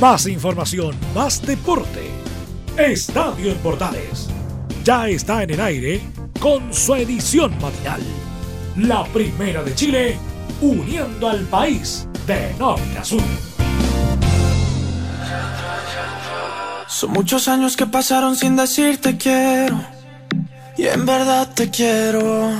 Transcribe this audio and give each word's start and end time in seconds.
Más 0.00 0.26
información, 0.26 0.94
más 1.14 1.40
deporte. 1.40 2.10
Estadio 2.76 3.50
en 3.50 3.56
Portales. 3.58 4.28
Ya 4.84 5.08
está 5.08 5.42
en 5.42 5.50
el 5.52 5.60
aire 5.60 6.02
con 6.38 6.72
su 6.74 6.94
edición 6.96 7.50
matinal. 7.62 8.02
La 8.76 9.04
primera 9.04 9.62
de 9.62 9.74
Chile, 9.74 10.18
uniendo 10.60 11.30
al 11.30 11.46
país 11.46 12.06
de 12.26 12.52
norte 12.58 12.98
a 12.98 13.04
sur. 13.04 13.22
Son 16.86 17.10
muchos 17.12 17.48
años 17.48 17.74
que 17.74 17.86
pasaron 17.86 18.36
sin 18.36 18.54
decirte 18.54 19.16
quiero. 19.16 19.82
Y 20.76 20.88
en 20.88 21.06
verdad 21.06 21.54
te 21.54 21.70
quiero. 21.70 22.50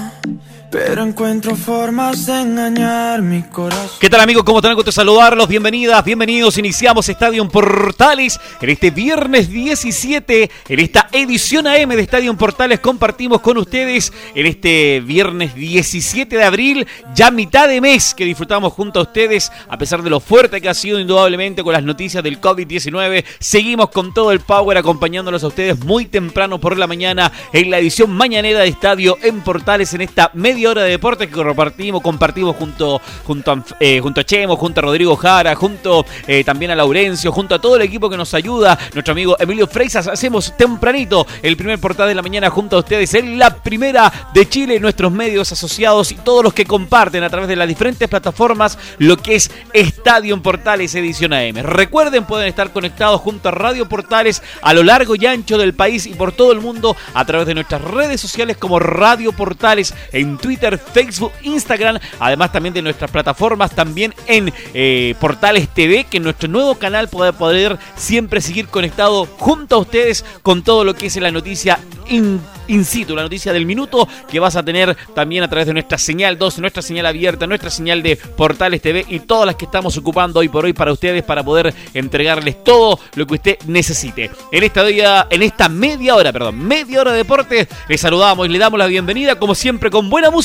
Pero 0.71 1.05
encuentro 1.05 1.55
formas 1.55 2.27
de 2.27 2.41
engañar 2.41 3.23
mi 3.23 3.43
corazón. 3.43 3.99
¿Qué 4.01 4.11
tal 4.11 4.21
amigos? 4.21 4.43
¿Cómo 4.43 4.59
están? 4.59 4.75
Gusto 4.75 4.91
saludarlos. 4.91 5.47
Bienvenidas, 5.47 6.05
bienvenidos. 6.05 6.59
Iniciamos 6.59 7.09
Estadio 7.09 7.49
Portales 7.49 8.41
en 8.61 8.71
este 8.71 8.91
viernes 8.91 9.49
17, 9.49 10.51
en 10.69 10.81
esta 10.81 11.09
edición 11.13 11.69
AM 11.69 11.91
de 11.91 12.01
Estadio 12.01 12.37
Portales. 12.37 12.81
Compartimos 12.81 13.43
con 13.43 13.59
ustedes 13.59 14.13
en 14.35 14.47
este 14.47 15.01
viernes 15.01 15.55
17 15.55 16.37
de 16.37 16.45
abril, 16.45 16.87
ya 17.15 17.31
mitad 17.31 17.69
de 17.69 17.81
mes 17.81 18.13
que 18.13 18.25
disfrutamos 18.25 18.73
junto 18.73 18.99
a 18.99 19.03
ustedes, 19.03 19.53
a 19.69 19.79
pesar 19.79 20.03
de 20.03 20.11
lo 20.11 20.19
fuerte 20.19 20.61
que 20.61 20.69
ha 20.69 20.75
sido 20.75 20.99
indudablemente 20.99 21.63
con 21.63 21.75
las 21.75 21.85
noticias 21.85 22.25
del 22.25 22.41
COVID-19. 22.41 23.25
Seguimos 23.39 23.91
con 23.91 24.13
todo 24.13 24.33
el 24.33 24.41
power 24.41 24.79
acompañándolos 24.79 25.45
a 25.45 25.49
ustedes 25.49 25.79
muy 25.85 26.07
temprano 26.07 26.59
por 26.59 26.77
la 26.77 26.89
mañana 26.89 27.31
en 27.53 27.71
la 27.71 27.79
edición 27.79 28.11
mañanera 28.11 28.61
de 28.61 28.69
Estadio 28.69 29.17
en 29.23 29.43
Portales 29.43 29.95
en 29.95 30.01
esta 30.01 30.33
media 30.35 30.56
media 30.57 30.71
hora 30.71 30.85
de 30.85 30.91
deporte 30.93 31.29
que 31.29 31.35
compartimos, 31.35 32.01
compartimos 32.01 32.57
junto, 32.57 32.99
junto, 33.25 33.53
a, 33.53 33.63
eh, 33.79 34.01
junto 34.01 34.23
a 34.23 34.25
Chemo, 34.25 34.57
junto 34.57 34.81
a 34.81 34.85
Rodrigo 34.85 35.15
Jara, 35.15 35.55
junto 35.55 36.07
eh, 36.27 36.45
también 36.45 36.71
a 36.71 36.75
Laurencio, 36.75 37.31
junto 37.31 37.55
a 37.55 37.59
todo 37.59 37.77
el 37.77 37.83
equipo 37.83 38.09
que 38.09 38.17
nos 38.17 38.33
ayuda, 38.33 38.79
nuestro 38.95 39.13
amigo 39.13 39.37
Emilio 39.39 39.67
Freisas. 39.67 40.09
Hacemos 40.09 40.57
tempranito 40.57 41.27
el 41.43 41.59
primer 41.59 41.79
portal 41.79 42.09
de 42.09 42.15
la 42.15 42.23
mañana 42.23 42.49
junto 42.49 42.77
a 42.77 42.79
ustedes 42.79 43.13
en 43.13 43.39
la 43.39 43.55
primera 43.55 44.11
de 44.33 44.49
Chile, 44.49 44.81
nuestros 44.81 45.13
medios 45.13 45.53
asociados 45.53 46.11
y 46.11 46.15
todos 46.15 46.43
los 46.43 46.55
que 46.55 46.65
comparten 46.65 47.23
a 47.23 47.29
través 47.29 47.51
de 47.51 47.57
las 47.57 47.69
diferentes 47.69 48.09
plataformas 48.09 48.79
lo 48.97 49.19
que 49.19 49.35
es 49.35 49.51
Estadio 49.75 50.43
Portales 50.43 50.95
Edición 50.95 51.35
AM. 51.35 51.57
Recuerden, 51.57 52.25
pueden 52.25 52.49
estar 52.49 52.73
conectados 52.73 53.21
junto 53.21 53.51
a 53.51 53.53
Radio 53.53 53.87
Portales 53.87 54.43
a 54.63 54.73
lo 54.73 54.83
largo 54.83 55.17
y 55.17 55.27
ancho 55.27 55.59
del 55.59 55.75
país 55.75 56.07
y 56.07 56.15
por 56.15 56.33
todo 56.33 56.53
el 56.53 56.63
mundo 56.63 56.97
a 57.13 57.27
través 57.27 57.47
de 57.47 57.55
nuestras 57.55 57.83
redes 57.83 58.23
sociales 58.23 58.57
como 58.57 58.79
Radio 58.79 59.33
Portales 59.33 59.93
en 60.13 60.39
Twitter, 60.39 60.46
Facebook, 60.93 61.33
Instagram, 61.43 61.99
además 62.21 62.53
también 62.53 62.75
de 62.75 62.83
nuestras 62.83 63.11
plataformas, 63.11 63.75
también 63.75 64.15
en 64.27 64.53
eh, 64.75 65.15
Portales 65.21 65.69
TV, 65.69 66.05
que 66.05 66.21
nuestro 66.21 66.49
nuevo 66.49 66.77
canal 66.77 67.09
puede 67.09 67.33
poder 67.33 67.79
siempre 67.97 68.41
seguir 68.41 68.69
conectado 68.69 69.27
junto 69.39 69.77
a 69.77 69.79
ustedes 69.79 70.25
con 70.43 70.63
todo 70.63 70.85
lo 70.85 70.95
que 70.95 71.07
es 71.07 71.17
la 71.17 71.31
noticia 71.31 71.79
in, 72.09 72.41
situ, 72.85 73.15
la 73.15 73.23
noticia 73.23 73.53
del 73.53 73.67
minuto 73.67 74.09
que 74.31 74.41
vas 74.41 74.57
a 74.57 74.63
tener 74.63 74.97
también 75.15 75.43
a 75.43 75.49
través 75.49 75.67
de 75.67 75.73
nuestra 75.73 75.99
señal 75.99 76.39
2, 76.39 76.59
nuestra 76.59 76.83
señal 76.83 77.07
abierta, 77.07 77.47
nuestra 77.47 77.71
señal 77.71 78.03
de 78.03 78.17
Portales 78.17 78.83
TV 78.83 79.05
y 79.09 79.21
todas 79.21 79.47
las 79.47 79.57
que 79.57 79.65
estamos 79.65 79.97
ocupando 79.97 80.41
hoy 80.41 80.49
por 80.49 80.65
hoy 80.65 80.73
para 80.73 80.93
ustedes 80.93 81.23
para 81.23 81.45
poder 81.45 81.75
entregarles 81.95 82.63
todo 82.63 82.99
lo 83.15 83.27
que 83.27 83.35
usted 83.35 83.59
necesite. 83.67 84.31
En 84.53 84.63
esta 84.63 84.85
día, 84.85 85.27
en 85.31 85.43
esta 85.43 85.69
media 85.69 86.17
hora, 86.17 86.33
perdón, 86.33 86.59
media 86.59 87.01
hora 87.01 87.13
de 87.13 87.19
deporte, 87.19 87.69
les 87.89 88.01
saludamos 88.01 88.47
y 88.47 88.51
le 88.51 88.59
damos 88.59 88.79
la 88.79 88.87
bienvenida 88.87 89.37
como 89.37 89.55
siempre 89.55 89.91
con 89.91 90.11
buena 90.11 90.31
música 90.31 90.36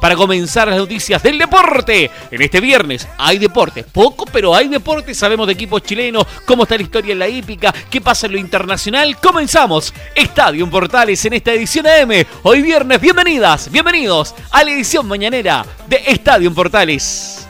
para 0.00 0.14
comenzar 0.14 0.68
las 0.68 0.76
noticias 0.76 1.20
del 1.22 1.38
deporte. 1.38 2.08
En 2.30 2.40
este 2.40 2.60
viernes 2.60 3.08
hay 3.18 3.38
deporte, 3.38 3.82
poco, 3.82 4.26
pero 4.26 4.54
hay 4.54 4.68
deporte. 4.68 5.12
Sabemos 5.12 5.48
de 5.48 5.54
equipos 5.54 5.82
chilenos, 5.82 6.24
cómo 6.46 6.62
está 6.62 6.76
la 6.76 6.82
historia 6.82 7.12
en 7.12 7.18
la 7.18 7.28
hípica, 7.28 7.74
qué 7.90 8.00
pasa 8.00 8.26
en 8.26 8.32
lo 8.32 8.38
internacional. 8.38 9.18
Comenzamos 9.18 9.92
Estadio 10.14 10.70
Portales 10.70 11.24
en 11.24 11.32
esta 11.32 11.52
edición 11.52 11.86
AM. 11.86 12.24
Hoy 12.44 12.62
viernes, 12.62 13.00
bienvenidas, 13.00 13.70
bienvenidos 13.72 14.34
a 14.52 14.62
la 14.62 14.70
edición 14.70 15.06
mañanera 15.06 15.66
de 15.88 16.02
Estadio 16.06 16.54
Portales. 16.54 17.43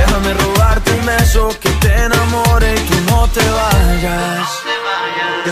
Déjame 0.00 0.32
robarte 0.32 0.92
un 0.92 1.04
beso 1.04 1.48
que 1.60 1.68
te 1.72 1.94
enamore 1.94 2.74
y 2.74 3.10
no 3.10 3.28
te 3.28 3.40
vayas. 3.40 4.70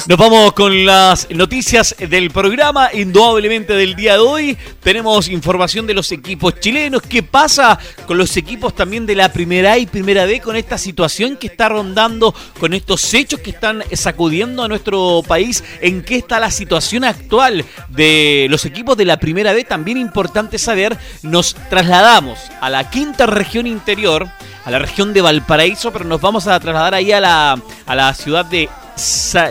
Nos 0.07 0.19
vamos 0.19 0.53
con 0.53 0.85
las 0.85 1.29
noticias 1.31 1.95
del 1.99 2.31
programa, 2.31 2.91
indudablemente 2.93 3.73
del 3.73 3.95
día 3.95 4.15
de 4.15 4.21
hoy. 4.21 4.59
Tenemos 4.83 5.29
información 5.29 5.87
de 5.87 5.95
los 5.95 6.13
equipos 6.13 6.61
chilenos. 6.61 7.03
¿Qué 7.03 7.23
pasa 7.23 7.79
con 8.07 8.17
los 8.17 8.37
equipos 8.37 8.75
también 8.75 9.07
de 9.07 9.15
la 9.15 9.33
primera 9.33 9.77
y 9.77 9.87
primera 9.87 10.25
B 10.25 10.41
con 10.41 10.57
esta 10.57 10.79
situación 10.79 11.37
que 11.37 11.49
está 11.49 11.69
rondando, 11.69 12.35
con 12.61 12.75
estos 12.75 13.13
hechos 13.13 13.41
que 13.41 13.51
están 13.51 13.83
sacudiendo 13.93 14.63
a 14.63 14.69
nuestro 14.69 15.23
país? 15.27 15.65
¿En 15.81 16.03
qué 16.03 16.17
está 16.17 16.39
la 16.39 16.51
situación 16.51 17.05
actual 17.05 17.65
de 17.89 18.47
los 18.51 18.65
equipos 18.67 18.97
de 18.97 19.05
la 19.05 19.19
primera 19.19 19.53
B? 19.53 19.65
También 19.65 19.99
importante 19.99 20.59
saber, 20.59 20.97
nos 21.23 21.55
trasladamos 21.71 22.39
a 22.61 22.71
la 22.71 22.89
quinta 22.91 23.27
región 23.27 23.67
interior, 23.67 24.29
a 24.69 24.71
la 24.71 24.79
región 24.79 25.15
de 25.15 25.23
Valparaíso, 25.23 25.91
pero 25.91 26.05
nos 26.05 26.21
vamos 26.21 26.47
a 26.47 26.61
trasladar 26.61 26.93
ahí 26.93 27.11
a 27.11 27.23
la, 27.23 27.59
a 27.87 27.95
la 27.95 28.13
ciudad 28.13 28.45
de 28.45 28.69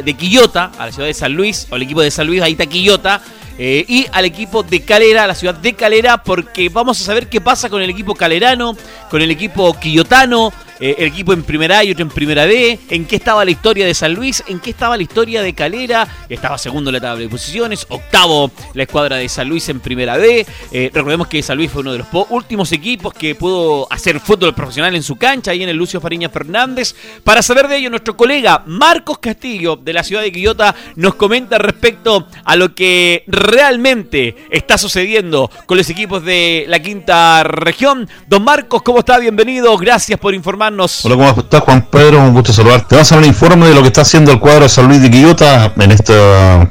de 0.03 0.13
Quillota, 0.13 0.71
a 0.77 0.85
la 0.85 0.91
ciudad 0.91 1.07
de 1.07 1.13
San 1.15 1.33
Luis, 1.33 1.65
o 1.71 1.75
el 1.75 1.81
equipo 1.81 2.01
de 2.01 2.11
San 2.11 2.27
Luis, 2.27 2.39
ahí 2.43 2.51
está 2.51 2.67
Quillota, 2.67 3.19
eh, 3.57 3.83
y 3.87 4.05
al 4.11 4.25
equipo 4.25 4.61
de 4.61 4.81
Calera, 4.81 5.23
a 5.23 5.27
la 5.27 5.33
ciudad 5.33 5.55
de 5.55 5.73
Calera, 5.73 6.21
porque 6.21 6.69
vamos 6.69 7.01
a 7.01 7.03
saber 7.03 7.29
qué 7.29 7.41
pasa 7.41 7.67
con 7.67 7.81
el 7.81 7.89
equipo 7.89 8.13
calerano, 8.13 8.77
con 9.09 9.23
el 9.23 9.31
equipo 9.31 9.73
quillotano, 9.79 10.53
eh, 10.79 10.95
el 10.99 11.07
equipo 11.07 11.33
en 11.33 11.43
primera 11.43 11.79
A 11.79 11.83
y 11.83 11.91
otro 11.91 12.03
en 12.03 12.09
primera 12.09 12.45
B, 12.45 12.79
en 12.89 13.05
qué 13.05 13.15
estaba 13.15 13.43
la 13.43 13.51
historia 13.51 13.85
de 13.85 13.93
San 13.93 14.13
Luis, 14.13 14.43
en 14.47 14.59
qué 14.59 14.69
estaba 14.69 14.95
la 14.95 15.03
historia 15.03 15.41
de 15.41 15.53
Calera, 15.53 16.07
estaba 16.29 16.57
segundo 16.57 16.89
en 16.89 16.95
la 16.95 17.01
tabla 17.01 17.21
de 17.21 17.29
posiciones, 17.29 17.85
octavo 17.89 18.51
la 18.75 18.83
escuadra 18.83 19.17
de 19.17 19.27
San 19.27 19.49
Luis 19.49 19.67
en 19.69 19.79
primera 19.79 20.17
B, 20.17 20.45
eh, 20.71 20.91
recordemos 20.93 21.27
que 21.27 21.41
San 21.41 21.57
Luis 21.57 21.71
fue 21.71 21.81
uno 21.81 21.93
de 21.93 21.99
los 21.99 22.07
últimos 22.29 22.71
equipos 22.71 23.13
que 23.13 23.33
pudo 23.33 23.91
hacer 23.91 24.19
fútbol 24.19 24.53
profesional 24.53 24.95
en 24.95 25.03
su 25.03 25.15
cancha, 25.15 25.51
ahí 25.51 25.63
en 25.63 25.69
el 25.69 25.77
Lucio 25.77 25.99
Fariña 25.99 26.29
Fernández. 26.29 26.95
Para 27.23 27.41
saber 27.41 27.67
de 27.67 27.77
ello, 27.77 27.89
nuestro 27.89 28.15
colega 28.15 28.63
Marcos 28.65 29.17
Castillo 29.19 29.75
de 29.75 29.93
la 29.93 30.03
ciudad 30.03 30.21
de 30.21 30.31
Quillota 30.31 30.75
nos 30.95 31.15
comenta 31.15 31.57
respecto 31.57 32.27
a 32.43 32.55
lo 32.55 32.75
que 32.75 33.23
realmente 33.27 34.35
está 34.51 34.77
sucediendo 34.77 35.49
con 35.65 35.77
los 35.77 35.89
equipos 35.89 36.23
de 36.23 36.65
la 36.67 36.79
quinta 36.79 37.43
región. 37.43 38.07
Don 38.27 38.43
Marcos, 38.43 38.81
¿cómo 38.83 38.99
está? 38.99 39.17
Bienvenido, 39.17 39.75
gracias 39.77 40.19
por 40.19 40.33
informar 40.33 40.66
Hola, 40.67 41.15
¿cómo 41.15 41.29
estás, 41.29 41.61
Juan 41.61 41.87
Pedro? 41.89 42.19
Un 42.19 42.33
gusto 42.33 42.51
saludarte. 42.51 42.95
Vamos 42.95 43.09
a 43.09 43.15
dar 43.15 43.23
un 43.23 43.29
informe 43.29 43.69
de 43.69 43.73
lo 43.73 43.81
que 43.81 43.87
está 43.87 44.01
haciendo 44.01 44.33
el 44.33 44.39
cuadro 44.41 44.63
de 44.63 44.69
San 44.69 44.85
Luis 44.89 45.01
de 45.01 45.09
Quillota 45.09 45.71
en 45.77 45.91
esta 45.91 46.69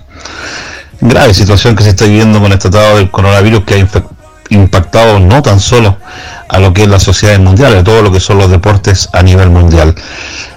grave 1.01 1.33
situación 1.33 1.75
que 1.75 1.83
se 1.83 1.91
está 1.91 2.05
viviendo 2.05 2.39
con 2.39 2.53
el 2.53 2.59
tratado 2.59 2.99
del 2.99 3.11
coronavirus 3.11 3.65
que 3.65 3.75
ha 3.75 3.89
impactado 4.51 5.19
no 5.19 5.41
tan 5.41 5.61
solo 5.61 5.97
a 6.47 6.59
lo 6.59 6.75
que 6.75 6.83
es 6.83 6.89
la 6.89 7.01
sociedad 7.01 7.39
mundial, 7.39 7.75
a 7.75 7.83
todo 7.83 8.03
lo 8.03 8.12
que 8.12 8.21
son 8.21 8.37
los 8.37 8.51
deportes 8.51 9.09
a 9.15 9.23
nivel 9.23 9.49
mundial. 9.49 9.95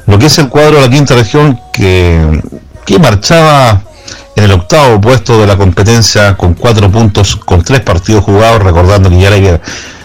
Lo 0.06 0.20
que 0.20 0.26
es 0.26 0.38
el 0.38 0.50
cuadro 0.50 0.76
de 0.76 0.82
la 0.82 0.90
quinta 0.90 1.16
región 1.16 1.58
que, 1.72 2.42
que 2.86 3.00
marchaba 3.00 3.84
en 4.36 4.44
el 4.44 4.52
octavo 4.52 5.00
puesto 5.00 5.40
de 5.40 5.48
la 5.48 5.56
competencia 5.56 6.36
con 6.36 6.56
cuatro 6.56 6.92
puntos, 6.92 7.38
con 7.38 7.64
tres 7.64 7.80
partidos 7.80 8.26
jugados, 8.26 8.62
recordando 8.62 9.10
que 9.10 9.18
ya 9.18 9.30
había 9.30 9.62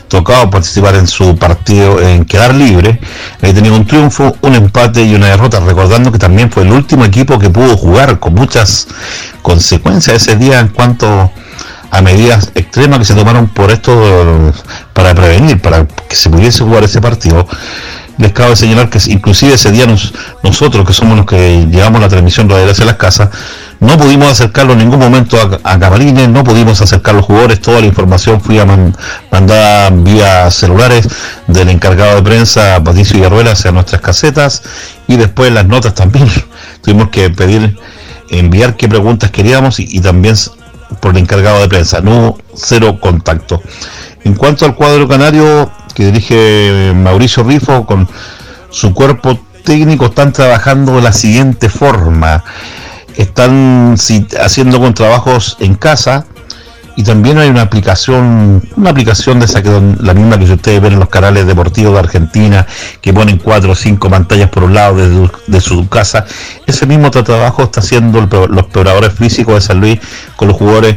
tocado 0.08 0.50
participar 0.50 0.94
en 0.94 1.06
su 1.06 1.36
partido 1.36 2.00
en 2.00 2.24
quedar 2.24 2.54
libre, 2.54 3.00
ahí 3.42 3.52
tenía 3.52 3.72
un 3.72 3.86
triunfo, 3.86 4.36
un 4.42 4.54
empate 4.54 5.02
y 5.04 5.14
una 5.14 5.28
derrota, 5.28 5.60
recordando 5.60 6.12
que 6.12 6.18
también 6.18 6.50
fue 6.50 6.62
el 6.62 6.72
último 6.72 7.04
equipo 7.04 7.38
que 7.38 7.50
pudo 7.50 7.76
jugar 7.76 8.18
con 8.18 8.34
muchas 8.34 8.86
consecuencias 9.42 10.22
ese 10.22 10.36
día 10.36 10.60
en 10.60 10.68
cuanto 10.68 11.30
a 11.90 12.02
medidas 12.02 12.50
extremas 12.54 12.98
que 12.98 13.04
se 13.04 13.14
tomaron 13.14 13.48
por 13.48 13.70
esto 13.70 14.52
para 14.92 15.14
prevenir, 15.14 15.60
para 15.60 15.86
que 15.86 16.16
se 16.16 16.28
pudiese 16.28 16.64
jugar 16.64 16.82
ese 16.84 17.00
partido 17.00 17.46
les 18.18 18.32
cabe 18.32 18.56
señalar 18.56 18.90
que 18.90 18.98
inclusive 19.06 19.54
ese 19.54 19.70
día 19.72 19.86
nosotros, 20.42 20.86
que 20.86 20.92
somos 20.92 21.16
los 21.16 21.26
que 21.26 21.66
llevamos 21.70 22.00
la 22.00 22.08
transmisión 22.08 22.48
radial 22.48 22.70
hacia 22.70 22.84
las 22.84 22.96
casas, 22.96 23.30
no 23.80 23.98
pudimos 23.98 24.30
acercarlo 24.30 24.72
en 24.72 24.78
ningún 24.78 24.98
momento 24.98 25.36
a, 25.36 25.72
a 25.72 25.78
Camarines, 25.78 26.28
no 26.28 26.44
pudimos 26.44 26.80
acercar 26.80 27.14
los 27.14 27.24
jugadores, 27.24 27.60
toda 27.60 27.80
la 27.80 27.86
información 27.86 28.40
fui 28.40 28.58
a 28.58 28.66
mandada 29.30 29.90
vía 29.90 30.50
celulares 30.50 31.08
del 31.48 31.68
encargado 31.68 32.16
de 32.16 32.22
prensa 32.22 32.82
Patricio 32.82 33.16
Villarruela 33.16 33.52
hacia 33.52 33.72
nuestras 33.72 34.00
casetas 34.00 34.62
y 35.06 35.16
después 35.16 35.52
las 35.52 35.66
notas 35.66 35.94
también. 35.94 36.28
Tuvimos 36.82 37.10
que 37.10 37.30
pedir, 37.30 37.76
enviar 38.30 38.76
qué 38.76 38.88
preguntas 38.88 39.30
queríamos 39.30 39.80
y, 39.80 39.86
y 39.90 40.00
también 40.00 40.36
por 41.00 41.12
el 41.12 41.18
encargado 41.18 41.60
de 41.60 41.68
prensa, 41.68 42.00
no 42.00 42.38
cero 42.54 42.98
contacto. 43.00 43.60
En 44.24 44.34
cuanto 44.34 44.64
al 44.64 44.74
cuadro 44.74 45.06
canario, 45.06 45.70
que 45.94 46.06
dirige 46.06 46.92
Mauricio 46.94 47.44
Rifo 47.44 47.86
con 47.86 48.08
su 48.70 48.92
cuerpo 48.92 49.38
técnico 49.64 50.06
están 50.06 50.32
trabajando 50.32 50.96
de 50.96 51.02
la 51.02 51.12
siguiente 51.12 51.68
forma. 51.68 52.44
Están 53.16 53.94
haciendo 54.40 54.80
con 54.80 54.92
trabajos 54.92 55.56
en 55.60 55.74
casa 55.76 56.26
y 56.96 57.02
también 57.02 57.38
hay 57.38 57.48
una 57.48 57.62
aplicación, 57.62 58.62
una 58.76 58.90
aplicación 58.90 59.40
de 59.40 59.46
esa 59.46 59.62
que 59.62 59.70
la 60.00 60.14
misma 60.14 60.38
que 60.38 60.44
ustedes 60.44 60.80
ven 60.80 60.92
en 60.94 61.00
los 61.00 61.08
canales 61.08 61.46
deportivos 61.46 61.92
de 61.94 61.98
Argentina, 61.98 62.66
que 63.00 63.12
ponen 63.12 63.38
cuatro 63.38 63.72
o 63.72 63.74
cinco 63.74 64.08
pantallas 64.08 64.50
por 64.50 64.64
un 64.64 64.74
lado 64.74 64.96
de, 65.46 65.60
su 65.60 65.88
casa. 65.88 66.26
Ese 66.66 66.86
mismo 66.86 67.10
trabajo 67.10 67.64
está 67.64 67.80
haciendo 67.80 68.20
los 68.20 68.66
preparadores 68.66 69.12
físicos 69.12 69.54
de 69.54 69.60
San 69.60 69.80
Luis 69.80 69.98
con 70.36 70.48
los 70.48 70.56
jugadores 70.56 70.96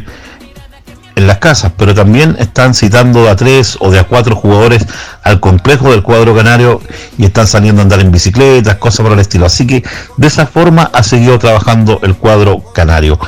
en 1.18 1.26
las 1.26 1.38
casas, 1.38 1.72
pero 1.76 1.94
también 1.94 2.36
están 2.38 2.74
citando 2.74 3.28
a 3.28 3.36
tres 3.36 3.76
o 3.80 3.90
de 3.90 3.98
a 3.98 4.04
cuatro 4.04 4.36
jugadores 4.36 4.86
al 5.22 5.40
complejo 5.40 5.90
del 5.90 6.02
cuadro 6.02 6.34
canario 6.34 6.80
y 7.18 7.24
están 7.24 7.46
saliendo 7.46 7.82
a 7.82 7.84
andar 7.84 8.00
en 8.00 8.10
bicicletas, 8.10 8.76
cosas 8.76 9.04
por 9.04 9.12
el 9.12 9.18
estilo. 9.18 9.44
Así 9.44 9.66
que 9.66 9.82
de 10.16 10.26
esa 10.26 10.46
forma 10.46 10.90
ha 10.92 11.02
seguido 11.02 11.38
trabajando 11.38 12.00
el 12.02 12.14
cuadro 12.14 12.62
canario. 12.72 13.18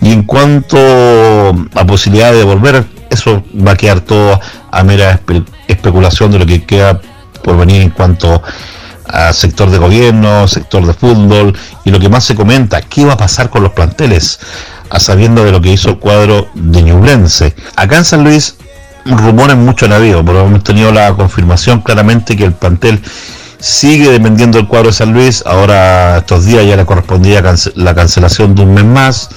Y 0.00 0.12
en 0.12 0.22
cuanto 0.22 0.78
a 0.78 1.84
posibilidad 1.86 2.32
de 2.32 2.44
volver, 2.44 2.84
eso 3.10 3.42
va 3.56 3.72
a 3.72 3.76
quedar 3.76 4.00
todo 4.00 4.40
a 4.70 4.82
mera 4.84 5.20
especulación 5.68 6.30
de 6.30 6.38
lo 6.38 6.46
que 6.46 6.64
queda 6.64 7.00
por 7.42 7.56
venir 7.56 7.82
en 7.82 7.90
cuanto 7.90 8.42
a 9.06 9.32
sector 9.32 9.70
de 9.70 9.78
gobierno, 9.78 10.48
sector 10.48 10.86
de 10.86 10.94
fútbol 10.94 11.56
y 11.84 11.90
lo 11.90 12.00
que 12.00 12.08
más 12.08 12.24
se 12.24 12.34
comenta, 12.34 12.80
qué 12.82 13.04
va 13.04 13.14
a 13.14 13.16
pasar 13.16 13.50
con 13.50 13.62
los 13.62 13.72
planteles, 13.72 14.40
a 14.94 15.00
sabiendo 15.00 15.44
de 15.44 15.50
lo 15.50 15.60
que 15.60 15.72
hizo 15.72 15.90
el 15.90 15.98
cuadro 15.98 16.46
de 16.54 16.80
Ñublense. 16.80 17.56
Acá 17.74 17.96
en 17.96 18.04
San 18.04 18.22
Luis 18.22 18.54
rumores 19.04 19.56
mucho 19.56 19.86
han 19.86 19.92
habido, 19.92 20.24
pero 20.24 20.46
hemos 20.46 20.62
tenido 20.62 20.92
la 20.92 21.12
confirmación 21.14 21.80
claramente 21.80 22.36
que 22.36 22.44
el 22.44 22.52
plantel 22.52 23.02
sigue 23.58 24.08
dependiendo 24.12 24.56
del 24.56 24.68
cuadro 24.68 24.90
de 24.90 24.92
San 24.92 25.12
Luis. 25.12 25.42
Ahora 25.46 26.18
estos 26.18 26.44
días 26.44 26.64
ya 26.64 26.76
le 26.76 26.86
correspondía 26.86 27.42
la 27.74 27.94
cancelación 27.94 28.54
de 28.54 28.62
un 28.62 28.72
mes 28.72 28.84
más. 28.84 29.30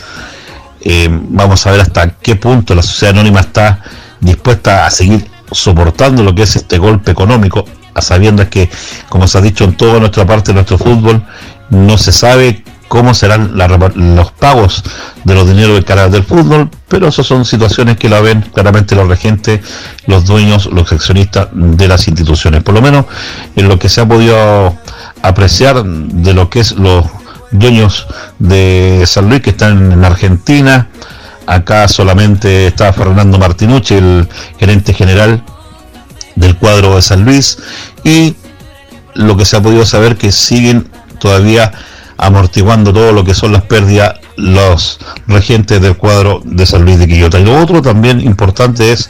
Eh, 0.82 1.10
vamos 1.12 1.66
a 1.66 1.72
ver 1.72 1.82
hasta 1.82 2.12
qué 2.12 2.36
punto 2.36 2.76
la 2.76 2.84
sociedad 2.84 3.16
anónima 3.16 3.40
está 3.40 3.82
dispuesta 4.20 4.86
a 4.86 4.92
seguir 4.92 5.28
soportando 5.52 6.22
lo 6.22 6.36
que 6.36 6.44
es 6.44 6.56
este 6.56 6.78
golpe 6.78 7.10
económico, 7.10 7.66
a 7.96 8.02
sabiendas 8.04 8.50
que, 8.50 8.70
como 9.10 9.28
se 9.28 9.40
ha 9.40 9.42
dicho 9.42 9.64
en 9.64 9.76
toda 9.76 10.00
nuestra 10.00 10.24
parte 10.24 10.52
de 10.52 10.54
nuestro 10.54 10.78
fútbol, 10.78 11.26
no 11.72 11.98
se 11.98 12.12
sabe 12.12 12.64
cómo 12.88 13.14
serán 13.14 13.52
los 13.96 14.32
pagos 14.32 14.84
de 15.24 15.34
los 15.34 15.48
dineros 15.48 15.76
de 15.76 15.84
cara 15.84 16.10
del 16.10 16.24
fútbol, 16.24 16.70
pero 16.88 17.08
esas 17.08 17.26
son 17.26 17.46
situaciones 17.46 17.98
que 17.98 18.10
la 18.10 18.22
ven 18.22 18.42
claramente 18.54 18.96
los 18.96 19.08
regentes, 19.08 19.62
los 20.06 20.26
dueños, 20.26 20.68
los 20.68 20.92
accionistas 20.92 21.50
de 21.52 21.88
las 21.88 22.08
instituciones. 22.08 22.64
Por 22.64 22.76
lo 22.76 22.82
menos 22.82 23.06
en 23.56 23.68
lo 23.68 23.78
que 23.78 23.90
se 23.90 24.02
ha 24.02 24.08
podido 24.08 24.78
apreciar 25.22 25.84
de 25.84 26.34
lo 26.34 26.50
que 26.50 26.62
es 26.62 26.72
los 26.74 27.06
dueños 27.52 28.08
de 28.40 29.04
San 29.06 29.30
Luis 29.30 29.42
que 29.42 29.52
están 29.52 29.92
en 29.92 30.06
Argentina. 30.06 30.90
Acá 31.46 31.88
solamente 31.88 32.68
está 32.68 32.92
Fernando 32.92 33.38
Martinucci, 33.38 33.96
el 33.96 34.28
gerente 34.60 34.94
general 34.94 35.44
del 36.36 36.56
cuadro 36.58 36.96
de 36.96 37.02
San 37.02 37.24
Luis. 37.24 37.58
Y 38.04 38.36
lo 39.14 39.36
que 39.38 39.46
se 39.46 39.58
ha 39.58 39.62
podido 39.62 39.86
saber 39.86 40.18
que 40.18 40.32
siguen 40.32 40.90
todavía 41.20 41.72
amortiguando 42.18 42.94
todo 42.94 43.12
lo 43.12 43.24
que 43.24 43.34
son 43.34 43.52
las 43.52 43.64
pérdidas 43.64 44.16
los 44.38 45.00
regentes 45.28 45.82
del 45.82 45.98
cuadro 45.98 46.42
de 46.46 46.66
San 46.66 46.86
Luis 46.86 47.00
de 47.00 47.08
Quillota. 47.08 47.40
Y 47.40 47.46
lo 47.46 47.60
otro 47.60 47.82
también 47.82 48.22
importante 48.22 48.92
es 48.92 49.10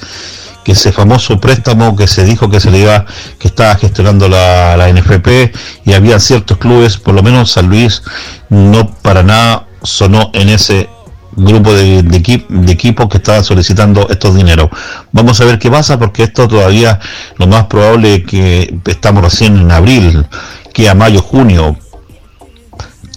que 0.63 0.73
ese 0.73 0.91
famoso 0.91 1.39
préstamo 1.39 1.95
que 1.95 2.07
se 2.07 2.25
dijo 2.25 2.49
que 2.49 2.59
se 2.59 2.71
le 2.71 2.79
iba, 2.79 3.05
que 3.39 3.47
estaba 3.47 3.75
gestionando 3.75 4.27
la, 4.27 4.75
la 4.75 4.91
NFP 4.91 5.53
y 5.85 5.93
había 5.93 6.19
ciertos 6.19 6.57
clubes, 6.57 6.97
por 6.97 7.13
lo 7.13 7.23
menos 7.23 7.51
San 7.51 7.69
Luis 7.69 8.03
no 8.49 8.89
para 9.01 9.23
nada 9.23 9.65
sonó 9.81 10.29
en 10.33 10.49
ese 10.49 10.89
grupo 11.37 11.71
de, 11.71 12.01
de, 12.01 12.71
equipos 12.71 13.07
que 13.07 13.17
estaban 13.17 13.43
solicitando 13.43 14.07
estos 14.09 14.35
dineros. 14.35 14.69
Vamos 15.11 15.39
a 15.39 15.45
ver 15.45 15.59
qué 15.59 15.69
pasa 15.69 15.97
porque 15.97 16.23
esto 16.23 16.47
todavía 16.47 16.99
lo 17.37 17.47
más 17.47 17.67
probable 17.67 18.15
es 18.15 18.25
que 18.25 18.79
estamos 18.85 19.23
recién 19.23 19.57
en 19.57 19.71
abril, 19.71 20.25
que 20.73 20.89
a 20.89 20.95
mayo, 20.95 21.21
junio. 21.21 21.77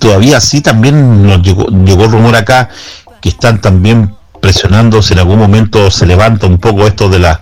Todavía 0.01 0.41
sí 0.41 0.63
también 0.63 1.27
nos 1.27 1.43
llegó, 1.43 2.07
rumor 2.09 2.35
acá 2.35 2.71
que 3.21 3.29
están 3.29 3.61
también 3.61 4.17
presionando 4.41 5.03
si 5.03 5.13
en 5.13 5.19
algún 5.19 5.39
momento 5.39 5.91
se 5.91 6.07
levanta 6.07 6.47
un 6.47 6.57
poco 6.57 6.87
esto 6.87 7.11
de 7.11 7.19
las 7.19 7.41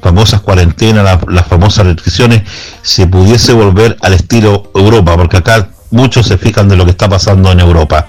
famosas 0.00 0.40
cuarentenas, 0.40 1.20
las 1.28 1.46
famosas 1.46 1.86
restricciones, 1.86 2.42
se 2.80 3.06
pudiese 3.06 3.52
volver 3.52 3.98
al 4.00 4.14
estilo 4.14 4.70
Europa, 4.74 5.14
porque 5.14 5.36
acá 5.36 5.68
muchos 5.90 6.26
se 6.26 6.38
fijan 6.38 6.70
de 6.70 6.76
lo 6.76 6.86
que 6.86 6.92
está 6.92 7.06
pasando 7.06 7.52
en 7.52 7.60
Europa. 7.60 8.08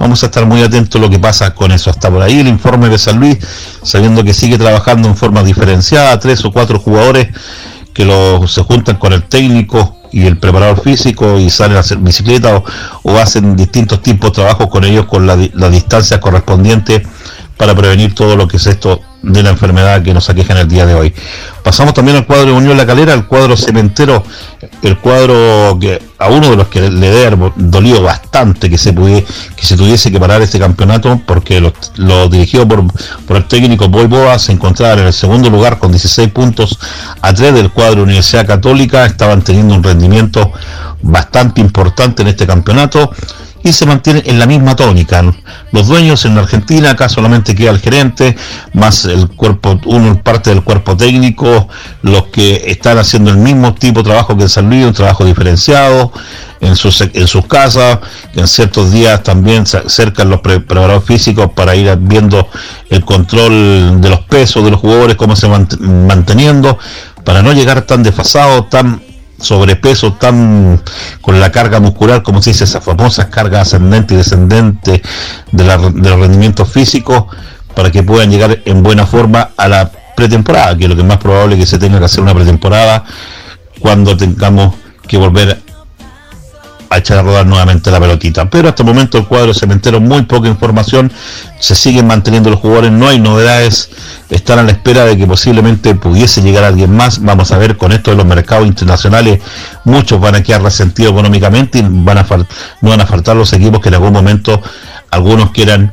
Vamos 0.00 0.22
a 0.22 0.26
estar 0.26 0.46
muy 0.46 0.62
atentos 0.62 0.98
a 0.98 1.04
lo 1.04 1.10
que 1.10 1.18
pasa 1.18 1.54
con 1.54 1.72
eso. 1.72 1.90
Hasta 1.90 2.10
por 2.10 2.22
ahí 2.22 2.40
el 2.40 2.48
informe 2.48 2.88
de 2.88 2.96
San 2.96 3.20
Luis, 3.20 3.36
sabiendo 3.82 4.24
que 4.24 4.32
sigue 4.32 4.56
trabajando 4.56 5.08
en 5.08 5.16
forma 5.16 5.42
diferenciada, 5.42 6.18
tres 6.18 6.42
o 6.46 6.52
cuatro 6.52 6.78
jugadores 6.78 7.28
que 7.96 8.04
los, 8.04 8.52
se 8.52 8.62
juntan 8.62 8.96
con 8.96 9.14
el 9.14 9.22
técnico 9.22 9.96
y 10.12 10.26
el 10.26 10.36
preparador 10.36 10.82
físico 10.82 11.38
y 11.38 11.48
salen 11.48 11.78
a 11.78 11.80
hacer 11.80 11.96
bicicleta 11.96 12.62
o, 13.02 13.16
hacen 13.16 13.56
distintos 13.56 14.02
tipos 14.02 14.30
de 14.30 14.34
trabajos 14.34 14.66
con 14.66 14.84
ellos 14.84 15.06
con 15.06 15.26
la, 15.26 15.38
la 15.54 15.70
distancia 15.70 16.20
correspondiente 16.20 17.06
para 17.56 17.74
prevenir 17.74 18.14
todo 18.14 18.36
lo 18.36 18.46
que 18.48 18.58
es 18.58 18.66
esto 18.66 19.00
de 19.22 19.42
la 19.42 19.50
enfermedad 19.50 20.02
que 20.02 20.14
nos 20.14 20.28
aqueja 20.30 20.52
en 20.52 20.60
el 20.60 20.68
día 20.68 20.86
de 20.86 20.94
hoy. 20.94 21.14
Pasamos 21.62 21.94
también 21.94 22.16
al 22.16 22.26
cuadro 22.26 22.46
de 22.46 22.52
Unión 22.52 22.76
La 22.76 22.86
Calera, 22.86 23.12
el 23.12 23.26
cuadro 23.26 23.56
cementero, 23.56 24.22
el 24.82 24.98
cuadro 24.98 25.76
que 25.80 26.00
a 26.18 26.28
uno 26.28 26.50
de 26.50 26.56
los 26.56 26.68
que 26.68 26.90
le 26.90 27.10
debe 27.10 27.52
dolido 27.56 28.02
bastante 28.02 28.70
que 28.70 28.78
se 28.78 28.94
que 28.94 29.66
se 29.66 29.76
tuviese 29.76 30.12
que 30.12 30.20
parar 30.20 30.40
este 30.42 30.58
campeonato, 30.58 31.20
porque 31.26 31.60
lo, 31.60 31.72
lo 31.96 32.28
dirigido 32.28 32.66
por, 32.66 32.84
por, 33.26 33.36
el 33.36 33.44
técnico 33.46 33.88
Boy 33.88 34.06
Boa 34.06 34.38
se 34.38 34.52
encontraba 34.52 34.94
en 34.94 35.06
el 35.08 35.12
segundo 35.12 35.50
lugar 35.50 35.78
con 35.78 35.90
16 35.90 36.30
puntos 36.30 36.78
a 37.20 37.32
3 37.32 37.52
del 37.54 37.70
cuadro 37.70 38.04
Universidad 38.04 38.46
Católica, 38.46 39.04
estaban 39.04 39.42
teniendo 39.42 39.74
un 39.74 39.82
rendimiento 39.82 40.52
bastante 41.02 41.60
importante 41.60 42.22
en 42.22 42.28
este 42.28 42.46
campeonato 42.46 43.10
y 43.66 43.72
se 43.72 43.84
mantiene 43.84 44.22
en 44.26 44.38
la 44.38 44.46
misma 44.46 44.76
tónica. 44.76 45.24
Los 45.72 45.88
dueños 45.88 46.24
en 46.24 46.38
Argentina, 46.38 46.90
acá 46.90 47.08
solamente 47.08 47.52
queda 47.52 47.72
el 47.72 47.80
gerente, 47.80 48.36
más 48.74 49.04
el 49.06 49.26
cuerpo, 49.26 49.80
uno 49.86 50.22
parte 50.22 50.50
del 50.50 50.62
cuerpo 50.62 50.96
técnico, 50.96 51.68
los 52.02 52.26
que 52.26 52.62
están 52.66 52.96
haciendo 52.98 53.32
el 53.32 53.38
mismo 53.38 53.74
tipo 53.74 54.00
de 54.00 54.04
trabajo 54.04 54.36
que 54.36 54.44
en 54.44 54.48
San 54.48 54.70
Luis, 54.70 54.86
un 54.86 54.92
trabajo 54.92 55.24
diferenciado 55.24 56.12
en 56.60 56.76
sus, 56.76 57.00
en 57.00 57.26
sus 57.26 57.44
casas, 57.46 57.98
en 58.36 58.46
ciertos 58.46 58.92
días 58.92 59.24
también 59.24 59.66
se 59.66 59.78
acercan 59.78 60.30
los 60.30 60.42
preparados 60.42 61.02
físicos 61.02 61.50
para 61.50 61.74
ir 61.74 61.92
viendo 62.00 62.48
el 62.88 63.04
control 63.04 64.00
de 64.00 64.08
los 64.08 64.20
pesos 64.20 64.64
de 64.64 64.70
los 64.70 64.78
jugadores, 64.78 65.16
cómo 65.16 65.34
se 65.34 65.48
van 65.48 65.66
manteniendo, 65.80 66.78
para 67.24 67.42
no 67.42 67.52
llegar 67.52 67.82
tan 67.82 68.04
desfasado, 68.04 68.66
tan 68.66 69.02
sobrepeso 69.46 70.14
tan 70.14 70.80
con 71.20 71.40
la 71.40 71.50
carga 71.50 71.80
muscular, 71.80 72.22
como 72.22 72.42
se 72.42 72.50
dice, 72.50 72.64
esa 72.64 72.80
famosa 72.80 73.30
carga 73.30 73.60
ascendente 73.60 74.14
y 74.14 74.16
descendente 74.18 75.02
de, 75.52 75.64
la, 75.64 75.78
de 75.78 76.10
los 76.10 76.20
rendimientos 76.20 76.68
físicos, 76.68 77.24
para 77.74 77.90
que 77.90 78.02
puedan 78.02 78.30
llegar 78.30 78.60
en 78.64 78.82
buena 78.82 79.06
forma 79.06 79.50
a 79.56 79.68
la 79.68 79.90
pretemporada, 80.16 80.76
que 80.76 80.84
es 80.84 80.90
lo 80.90 80.96
que 80.96 81.02
es 81.02 81.08
más 81.08 81.18
probable 81.18 81.56
que 81.56 81.66
se 81.66 81.78
tenga 81.78 81.98
que 81.98 82.06
hacer 82.06 82.22
una 82.22 82.34
pretemporada 82.34 83.04
cuando 83.78 84.16
tengamos 84.16 84.74
que 85.06 85.18
volver 85.18 85.60
a 86.90 86.98
echar 86.98 87.18
a 87.18 87.22
rodar 87.22 87.46
nuevamente 87.46 87.90
la 87.90 88.00
pelotita. 88.00 88.48
Pero 88.48 88.68
hasta 88.68 88.82
el 88.82 88.88
momento 88.88 89.18
el 89.18 89.26
cuadro 89.26 89.54
cementero, 89.54 90.00
muy 90.00 90.22
poca 90.22 90.48
información, 90.48 91.12
se 91.58 91.74
siguen 91.74 92.06
manteniendo 92.06 92.50
los 92.50 92.60
jugadores, 92.60 92.92
no 92.92 93.08
hay 93.08 93.18
novedades, 93.18 93.90
están 94.30 94.58
a 94.58 94.62
la 94.62 94.72
espera 94.72 95.04
de 95.04 95.16
que 95.16 95.26
posiblemente 95.26 95.94
pudiese 95.94 96.42
llegar 96.42 96.64
alguien 96.64 96.94
más. 96.94 97.22
Vamos 97.22 97.52
a 97.52 97.58
ver 97.58 97.76
con 97.76 97.92
esto 97.92 98.10
de 98.10 98.16
los 98.16 98.26
mercados 98.26 98.66
internacionales, 98.66 99.40
muchos 99.84 100.20
van 100.20 100.36
a 100.36 100.42
quedar 100.42 100.62
resentidos 100.62 101.12
económicamente 101.12 101.78
y 101.78 101.84
van 101.86 102.18
a 102.18 102.26
no 102.80 102.90
van 102.90 103.00
a 103.00 103.06
faltar 103.06 103.36
los 103.36 103.52
equipos 103.52 103.80
que 103.80 103.88
en 103.88 103.94
algún 103.94 104.12
momento 104.12 104.60
algunos 105.10 105.50
quieran 105.50 105.92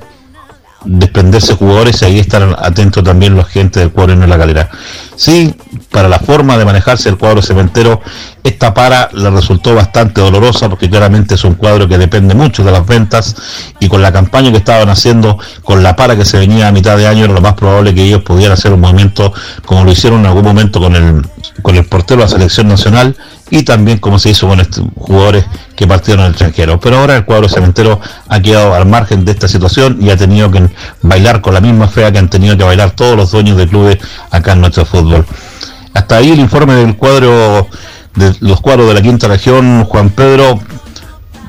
desprenderse 0.85 1.55
jugadores 1.55 2.01
y 2.01 2.05
ahí 2.05 2.19
están 2.19 2.55
atentos 2.57 3.03
también 3.03 3.35
los 3.35 3.47
gente 3.47 3.79
del 3.79 3.91
cuadro 3.91 4.13
en 4.13 4.29
la 4.29 4.37
galera. 4.37 4.69
Sí, 5.15 5.55
para 5.91 6.09
la 6.09 6.19
forma 6.19 6.57
de 6.57 6.65
manejarse 6.65 7.09
el 7.09 7.17
cuadro 7.17 7.41
cementero, 7.41 8.01
esta 8.43 8.73
para 8.73 9.09
le 9.13 9.29
resultó 9.29 9.75
bastante 9.75 10.21
dolorosa 10.21 10.69
porque 10.69 10.89
claramente 10.89 11.35
es 11.35 11.43
un 11.43 11.55
cuadro 11.55 11.87
que 11.87 11.97
depende 11.97 12.33
mucho 12.33 12.63
de 12.63 12.71
las 12.71 12.85
ventas 12.85 13.35
y 13.79 13.87
con 13.87 14.01
la 14.01 14.11
campaña 14.11 14.51
que 14.51 14.57
estaban 14.57 14.89
haciendo, 14.89 15.37
con 15.63 15.83
la 15.83 15.95
para 15.95 16.15
que 16.15 16.25
se 16.25 16.39
venía 16.39 16.67
a 16.67 16.71
mitad 16.71 16.97
de 16.97 17.07
año, 17.07 17.25
era 17.25 17.33
lo 17.33 17.41
más 17.41 17.53
probable 17.53 17.93
que 17.93 18.03
ellos 18.03 18.23
pudieran 18.23 18.53
hacer 18.53 18.73
un 18.73 18.81
movimiento 18.81 19.33
como 19.65 19.83
lo 19.83 19.91
hicieron 19.91 20.21
en 20.21 20.25
algún 20.25 20.43
momento 20.43 20.79
con 20.79 20.95
el, 20.95 21.25
con 21.61 21.75
el 21.75 21.85
portero 21.85 22.21
de 22.21 22.25
la 22.25 22.29
selección 22.29 22.67
nacional 22.67 23.15
y 23.53 23.61
también 23.61 23.99
como 23.99 24.17
se 24.17 24.31
hizo 24.31 24.47
con 24.47 24.59
estos 24.59 24.83
jugadores 24.95 25.45
que 25.75 25.85
partieron 25.85 26.25
al 26.25 26.31
extranjero. 26.31 26.79
Pero 26.79 26.97
ahora 26.97 27.15
el 27.17 27.23
cuadro 27.23 27.47
cementero 27.47 28.01
ha 28.27 28.39
quedado 28.39 28.73
al 28.73 28.87
margen 28.87 29.25
de 29.25 29.31
esta 29.31 29.47
situación 29.47 29.99
y 30.01 30.09
ha 30.09 30.17
tenido 30.17 30.49
que 30.49 30.71
bailar 31.03 31.39
con 31.39 31.53
la 31.53 31.61
misma 31.61 31.87
fea 31.87 32.11
que 32.11 32.17
han 32.17 32.31
tenido 32.31 32.57
que 32.57 32.63
bailar 32.63 32.91
todos 32.95 33.15
los 33.15 33.29
dueños 33.29 33.55
de 33.57 33.67
clubes 33.67 33.99
acá 34.31 34.53
en 34.53 34.61
nuestro 34.61 34.85
fútbol. 34.85 35.23
Hasta 35.93 36.17
ahí 36.17 36.31
el 36.31 36.39
informe 36.39 36.73
del 36.73 36.97
cuadro 36.97 37.67
de 38.15 38.35
los 38.39 38.59
cuadros 38.59 38.87
de 38.87 38.95
la 38.95 39.03
quinta 39.03 39.27
región, 39.27 39.83
Juan 39.83 40.09
Pedro, 40.09 40.59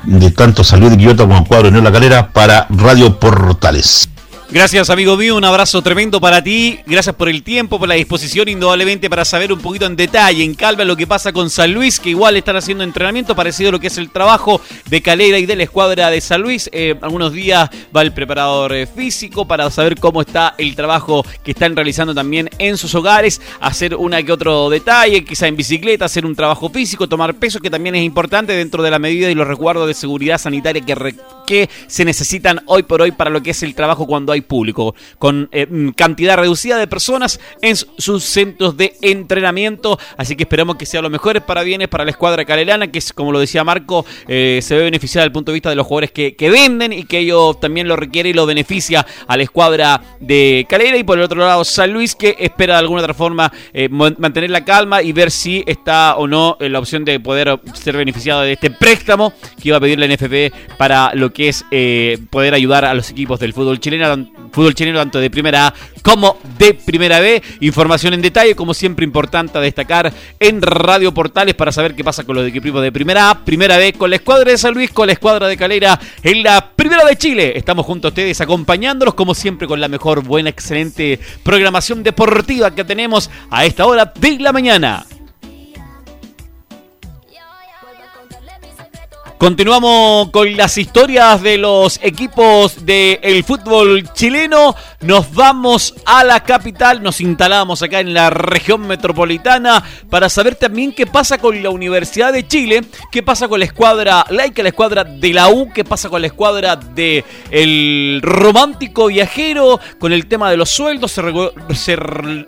de 0.03 0.29
tanto 0.29 0.63
Salud 0.63 0.91
de 0.91 0.97
Quillota 0.97 1.23
como 1.23 1.39
el 1.39 1.47
cuadro 1.47 1.71
de 1.71 1.81
La 1.81 1.91
Calera 1.91 2.31
para 2.31 2.67
Radio 2.69 3.19
Portales. 3.19 4.09
Gracias, 4.55 4.89
amigo 4.89 5.17
mío. 5.17 5.35
Un 5.35 5.43
abrazo 5.43 5.81
tremendo 5.81 6.21
para 6.21 6.41
ti. 6.41 6.79
Gracias 6.85 7.13
por 7.13 7.27
el 7.27 7.43
tiempo, 7.43 7.77
por 7.77 7.89
la 7.89 7.95
disposición, 7.95 8.47
indudablemente, 8.47 9.09
para 9.09 9.25
saber 9.25 9.51
un 9.51 9.59
poquito 9.59 9.85
en 9.85 9.97
detalle, 9.97 10.45
en 10.45 10.55
calma, 10.55 10.85
lo 10.85 10.95
que 10.95 11.05
pasa 11.05 11.33
con 11.33 11.49
San 11.49 11.73
Luis, 11.73 11.99
que 11.99 12.11
igual 12.11 12.37
están 12.37 12.55
haciendo 12.55 12.85
entrenamiento 12.85 13.35
parecido 13.35 13.67
a 13.67 13.71
lo 13.73 13.81
que 13.81 13.87
es 13.87 13.97
el 13.97 14.11
trabajo 14.11 14.61
de 14.85 15.01
Calera 15.01 15.39
y 15.39 15.45
de 15.45 15.57
la 15.57 15.63
escuadra 15.63 16.09
de 16.09 16.21
San 16.21 16.41
Luis. 16.41 16.69
Eh, 16.71 16.95
algunos 17.01 17.33
días 17.33 17.69
va 17.93 18.01
el 18.01 18.13
preparador 18.13 18.71
eh, 18.71 18.87
físico 18.87 19.45
para 19.45 19.69
saber 19.69 19.99
cómo 19.99 20.21
está 20.21 20.55
el 20.57 20.73
trabajo 20.73 21.25
que 21.43 21.51
están 21.51 21.75
realizando 21.75 22.15
también 22.15 22.49
en 22.57 22.77
sus 22.77 22.95
hogares, 22.95 23.41
hacer 23.59 23.93
una 23.93 24.23
que 24.23 24.31
otro 24.31 24.69
detalle, 24.69 25.25
quizá 25.25 25.47
en 25.49 25.57
bicicleta, 25.57 26.05
hacer 26.05 26.25
un 26.25 26.33
trabajo 26.33 26.69
físico, 26.69 27.09
tomar 27.09 27.35
peso, 27.35 27.59
que 27.59 27.69
también 27.69 27.95
es 27.95 28.05
importante 28.05 28.53
dentro 28.53 28.81
de 28.81 28.91
la 28.91 28.99
medida 28.99 29.29
y 29.29 29.35
los 29.35 29.49
recuerdos 29.49 29.85
de 29.85 29.93
seguridad 29.93 30.37
sanitaria 30.37 30.81
que, 30.81 31.13
que 31.45 31.69
se 31.87 32.05
necesitan 32.05 32.61
hoy 32.67 32.83
por 32.83 33.01
hoy 33.01 33.11
para 33.11 33.29
lo 33.29 33.43
que 33.43 33.51
es 33.51 33.61
el 33.61 33.75
trabajo 33.75 34.07
cuando 34.07 34.31
hay 34.31 34.44
público, 34.45 34.95
con 35.19 35.49
eh, 35.51 35.67
mm, 35.69 35.89
cantidad 35.89 36.37
reducida 36.37 36.77
de 36.77 36.87
personas 36.87 37.39
en 37.61 37.75
sus 37.75 38.23
centros 38.23 38.77
de 38.77 38.95
entrenamiento. 39.01 39.99
Así 40.17 40.35
que 40.35 40.43
esperamos 40.43 40.77
que 40.77 40.85
sea 40.85 41.01
lo 41.01 41.09
mejores 41.09 41.43
para 41.43 41.63
bienes 41.63 41.87
para 41.87 42.05
la 42.05 42.11
escuadra 42.11 42.45
calelana, 42.45 42.87
que 42.87 42.99
es, 42.99 43.13
como 43.13 43.31
lo 43.31 43.39
decía 43.39 43.63
Marco, 43.63 44.05
eh, 44.27 44.59
se 44.61 44.75
ve 44.75 44.83
beneficiada 44.83 45.23
desde 45.23 45.29
el 45.29 45.33
punto 45.33 45.51
de 45.51 45.55
vista 45.55 45.69
de 45.69 45.75
los 45.75 45.85
jugadores 45.85 46.11
que, 46.11 46.35
venden 46.45 46.93
y 46.93 47.05
que 47.05 47.19
ellos 47.19 47.59
también 47.59 47.87
lo 47.87 47.95
requiere 47.95 48.29
y 48.29 48.33
lo 48.33 48.45
beneficia 48.45 49.05
a 49.27 49.35
la 49.35 49.43
escuadra 49.43 50.01
de 50.19 50.65
Calera. 50.69 50.97
Y 50.97 51.03
por 51.03 51.17
el 51.17 51.23
otro 51.23 51.39
lado, 51.39 51.63
San 51.63 51.91
Luis, 51.91 52.15
que 52.15 52.35
espera 52.39 52.75
de 52.75 52.79
alguna 52.79 53.01
otra 53.01 53.13
forma 53.13 53.51
eh, 53.73 53.89
mantener 53.89 54.51
la 54.51 54.63
calma 54.63 55.01
y 55.01 55.11
ver 55.11 55.31
si 55.31 55.63
está 55.65 56.15
o 56.17 56.27
no 56.27 56.57
la 56.59 56.79
opción 56.79 57.03
de 57.03 57.19
poder 57.19 57.59
ser 57.73 57.97
beneficiado 57.97 58.41
de 58.41 58.53
este 58.53 58.69
préstamo 58.69 59.33
que 59.61 59.69
iba 59.69 59.77
a 59.77 59.79
pedir 59.79 59.99
la 59.99 60.07
NFP 60.07 60.77
para 60.77 61.13
lo 61.15 61.33
que 61.33 61.49
es 61.49 61.65
poder 62.29 62.53
ayudar 62.53 62.85
a 62.85 62.93
los 62.93 63.09
equipos 63.09 63.39
del 63.39 63.53
fútbol 63.53 63.79
chileno, 63.79 64.24
fútbol 64.51 64.73
chileno 64.73 64.99
tanto 64.99 65.19
de 65.19 65.29
primera 65.29 65.67
A 65.67 65.73
como 66.01 66.37
de 66.57 66.73
primera 66.73 67.19
B. 67.19 67.41
Información 67.61 68.13
en 68.13 68.21
detalle, 68.21 68.55
como 68.55 68.73
siempre 68.73 69.03
importante 69.03 69.57
a 69.57 69.61
destacar 69.61 70.13
en 70.39 70.61
Radio 70.61 71.13
Portales 71.13 71.55
para 71.55 71.71
saber 71.71 71.95
qué 71.95 72.03
pasa 72.03 72.23
con 72.23 72.35
los 72.35 72.47
equipos 72.47 72.81
de 72.81 72.91
primera 72.91 73.31
A, 73.31 73.43
primera 73.43 73.77
B, 73.77 73.93
con 73.93 74.09
la 74.09 74.17
escuadra 74.17 74.51
de 74.51 74.57
San 74.57 74.73
Luis, 74.73 74.91
con 74.91 75.07
la 75.07 75.13
escuadra 75.13 75.47
de 75.47 75.57
Calera 75.57 75.99
en 76.23 76.43
la 76.43 76.69
primera 76.75 77.05
de 77.05 77.15
Chile. 77.17 77.53
Estamos 77.55 77.85
junto 77.85 78.07
a 78.07 78.09
ustedes 78.09 78.39
acompañándolos 78.41 79.15
como 79.15 79.33
siempre 79.33 79.67
con 79.67 79.81
la 79.81 79.87
mejor, 79.87 80.23
buena, 80.23 80.49
excelente 80.49 81.19
programación 81.43 82.03
deportiva 82.03 82.73
que 82.73 82.83
tenemos 82.83 83.29
a 83.49 83.65
esta 83.65 83.85
hora 83.85 84.13
de 84.15 84.39
la 84.39 84.53
mañana. 84.53 85.05
Continuamos 89.45 90.31
con 90.31 90.57
las 90.57 90.75
historias 90.75 91.39
de 91.43 91.59
los 91.59 91.99
equipos 92.01 92.83
del 92.83 93.43
fútbol 93.43 94.11
chileno. 94.13 94.75
Nos 95.01 95.31
vamos 95.35 95.93
a 96.03 96.23
la 96.23 96.39
capital, 96.39 97.03
nos 97.03 97.21
instalamos 97.21 97.83
acá 97.83 97.99
en 97.99 98.15
la 98.15 98.31
región 98.31 98.87
metropolitana 98.87 99.83
para 100.09 100.29
saber 100.29 100.55
también 100.55 100.93
qué 100.93 101.05
pasa 101.05 101.37
con 101.37 101.61
la 101.61 101.69
Universidad 101.69 102.33
de 102.33 102.47
Chile, 102.47 102.85
qué 103.11 103.21
pasa 103.21 103.47
con 103.47 103.59
la 103.59 103.65
escuadra 103.65 104.25
laica, 104.31 104.63
la 104.63 104.69
escuadra 104.69 105.03
de 105.03 105.31
la 105.31 105.49
U, 105.49 105.71
qué 105.71 105.83
pasa 105.83 106.09
con 106.09 106.21
la 106.21 106.27
escuadra 106.27 106.75
de 106.75 107.23
el 107.51 108.21
romántico 108.23 109.05
viajero, 109.05 109.79
con 109.99 110.11
el 110.11 110.25
tema 110.25 110.49
de 110.49 110.57
los 110.57 110.71
sueldos, 110.71 111.11
se, 111.11 111.21
se 111.75 111.95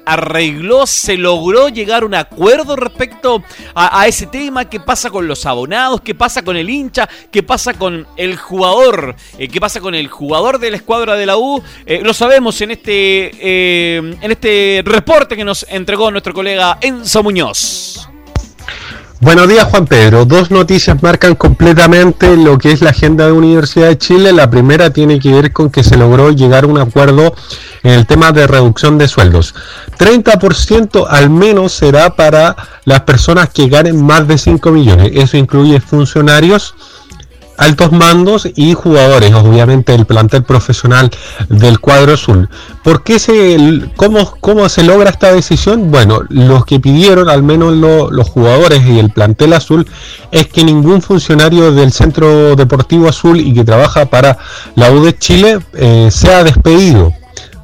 arregló, 0.03 0.87
se 0.87 1.15
logró 1.15 1.69
llegar 1.69 2.01
a 2.01 2.05
un 2.07 2.15
acuerdo 2.15 2.75
respecto 2.75 3.43
a, 3.75 4.01
a 4.01 4.07
ese 4.07 4.25
tema, 4.25 4.65
qué 4.65 4.79
pasa 4.79 5.11
con 5.11 5.27
los 5.27 5.45
abonados, 5.45 6.01
qué 6.01 6.15
pasa 6.15 6.41
con 6.41 6.57
el 6.57 6.71
qué 7.31 7.43
pasa 7.43 7.73
con 7.73 8.07
el 8.17 8.37
jugador, 8.37 9.15
eh, 9.37 9.47
qué 9.47 9.59
pasa 9.59 9.79
con 9.79 9.95
el 9.95 10.07
jugador 10.07 10.59
de 10.59 10.71
la 10.71 10.77
escuadra 10.77 11.15
de 11.15 11.25
la 11.25 11.37
U, 11.37 11.61
eh, 11.85 12.01
lo 12.03 12.13
sabemos 12.13 12.59
en 12.61 12.71
este, 12.71 13.31
eh, 13.39 14.15
en 14.21 14.31
este 14.31 14.81
reporte 14.85 15.35
que 15.35 15.43
nos 15.43 15.65
entregó 15.69 16.11
nuestro 16.11 16.33
colega 16.33 16.77
Enzo 16.81 17.23
Muñoz. 17.23 18.09
Buenos 19.19 19.47
días 19.47 19.65
Juan 19.65 19.87
Pedro. 19.87 20.25
Dos 20.25 20.51
noticias 20.51 21.01
marcan 21.01 21.33
completamente 21.33 22.37
lo 22.37 22.59
que 22.59 22.71
es 22.71 22.81
la 22.81 22.91
agenda 22.91 23.25
de 23.25 23.31
Universidad 23.31 23.87
de 23.87 23.97
Chile. 23.97 24.31
La 24.31 24.47
primera 24.47 24.91
tiene 24.91 25.19
que 25.19 25.33
ver 25.33 25.51
con 25.51 25.71
que 25.71 25.83
se 25.83 25.97
logró 25.97 26.29
llegar 26.29 26.65
a 26.65 26.67
un 26.67 26.77
acuerdo 26.77 27.33
en 27.81 27.93
el 27.93 28.05
tema 28.05 28.31
de 28.31 28.45
reducción 28.45 28.99
de 28.99 29.07
sueldos. 29.07 29.55
30% 29.97 31.07
al 31.09 31.31
menos 31.31 31.71
será 31.71 32.15
para 32.15 32.55
las 32.85 33.01
personas 33.01 33.49
que 33.49 33.67
ganen 33.67 34.05
más 34.05 34.27
de 34.27 34.37
5 34.37 34.71
millones. 34.71 35.11
Eso 35.15 35.35
incluye 35.35 35.81
funcionarios, 35.81 36.75
altos 37.57 37.91
mandos 37.91 38.47
y 38.55 38.73
jugadores, 38.73 39.33
obviamente 39.33 39.93
el 39.93 40.05
plantel 40.05 40.43
profesional 40.43 41.09
del 41.49 41.79
cuadro 41.79 42.13
azul. 42.13 42.49
¿Por 42.83 43.03
qué 43.03 43.19
se, 43.19 43.57
cómo, 43.95 44.35
cómo 44.39 44.69
se 44.69 44.83
logra 44.83 45.09
esta 45.09 45.33
decisión? 45.33 45.91
Bueno, 45.91 46.21
los 46.29 46.65
que 46.65 46.79
pidieron, 46.79 47.29
al 47.29 47.43
menos 47.43 47.73
los 47.73 48.29
jugadores 48.29 48.85
y 48.85 48.99
el 48.99 49.09
plantel 49.09 49.53
azul, 49.53 49.87
es 50.31 50.47
que 50.47 50.63
ningún 50.63 51.01
funcionario 51.01 51.71
del 51.71 51.91
Centro 51.91 52.55
Deportivo 52.55 53.09
Azul 53.09 53.39
y 53.39 53.53
que 53.53 53.63
trabaja 53.63 54.05
para 54.05 54.37
la 54.75 54.91
U 54.91 55.03
de 55.03 55.17
Chile 55.17 55.59
eh, 55.73 56.09
sea 56.11 56.43
despedido. 56.43 57.13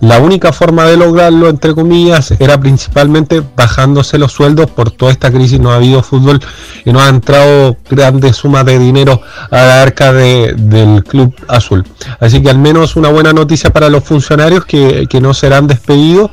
La 0.04 0.20
única 0.20 0.52
forma 0.52 0.84
de 0.84 0.98
lograrlo, 0.98 1.48
entre 1.48 1.74
comillas, 1.74 2.32
era 2.38 2.60
principalmente 2.60 3.42
bajándose 3.56 4.18
los 4.18 4.34
sueldos. 4.34 4.70
Por 4.70 4.92
toda 4.92 5.14
esta 5.14 5.32
crisis 5.32 5.62
no 5.62 5.72
ha 5.72 5.76
habido 5.76 6.04
fútbol 6.04 6.42
y 6.84 6.92
no 6.92 7.00
ha 7.00 7.08
entrado 7.08 7.78
grandes 7.90 8.36
sumas 8.36 8.66
de 8.66 8.78
dinero 8.80 9.22
a 9.50 9.64
la 9.64 9.82
arca 9.82 10.12
del 10.12 11.06
Club 11.06 11.34
Azul. 11.48 11.86
Así 12.20 12.44
que 12.44 12.50
al 12.50 12.58
menos 12.58 12.98
una 12.98 13.08
buena 13.08 13.32
noticia 13.32 13.70
para 13.70 13.88
los 13.90 14.04
funcionarios 14.04 14.66
que, 14.66 15.08
no 15.22 15.34
serán 15.34 15.68
despedidos. 15.68 16.32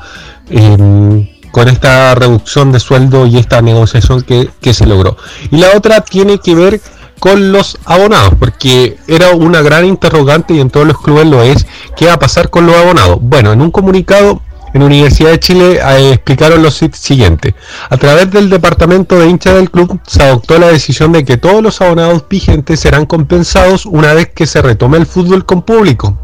Em, 0.50 1.29
con 1.53 1.69
esta 1.69 2.15
reducción 2.15 2.71
de 2.71 2.79
sueldo 2.79 3.27
y 3.27 3.37
esta 3.37 3.61
negociación 3.61 4.23
que, 4.23 4.50
que 4.61 4.73
se 4.73 4.87
logró. 4.87 5.17
Y 5.50 5.59
la 5.59 5.77
otra 5.77 6.00
tiene 6.00 6.39
que 6.39 6.55
ver 6.55 6.81
con 7.21 7.53
los 7.53 7.79
abonados, 7.85 8.33
porque 8.39 8.99
era 9.07 9.31
una 9.31 9.62
gran 9.62 9.85
interrogante 9.85 10.55
y 10.55 10.61
en 10.61 10.71
todos 10.71 10.87
los 10.87 10.99
clubes 11.00 11.27
lo 11.27 11.43
es, 11.43 11.67
¿qué 11.97 12.07
va 12.07 12.15
a 12.15 12.19
pasar 12.19 12.50
con 12.50 12.67
los 12.67 12.75
abonados? 12.75 13.19
Bueno, 13.21 13.53
en 13.53 13.61
un 13.61 13.71
comunicado 13.71 14.43
en 14.73 14.83
Universidad 14.83 15.31
de 15.31 15.41
Chile 15.41 15.81
eh, 15.83 16.12
explicaron 16.12 16.62
lo 16.62 16.71
siguiente. 16.71 17.55
A 17.89 17.97
través 17.97 18.31
del 18.31 18.49
departamento 18.49 19.19
de 19.19 19.29
hincha 19.29 19.53
del 19.53 19.71
club 19.71 20.00
se 20.07 20.23
adoptó 20.23 20.59
la 20.59 20.69
decisión 20.69 21.12
de 21.12 21.25
que 21.25 21.37
todos 21.37 21.62
los 21.62 21.81
abonados 21.81 22.25
vigentes 22.29 22.81
serán 22.81 23.07
compensados 23.07 23.85
una 23.85 24.15
vez 24.15 24.31
que 24.35 24.47
se 24.47 24.62
retome 24.62 24.99
el 24.99 25.07
fútbol 25.07 25.45
con 25.45 25.62
público 25.62 26.17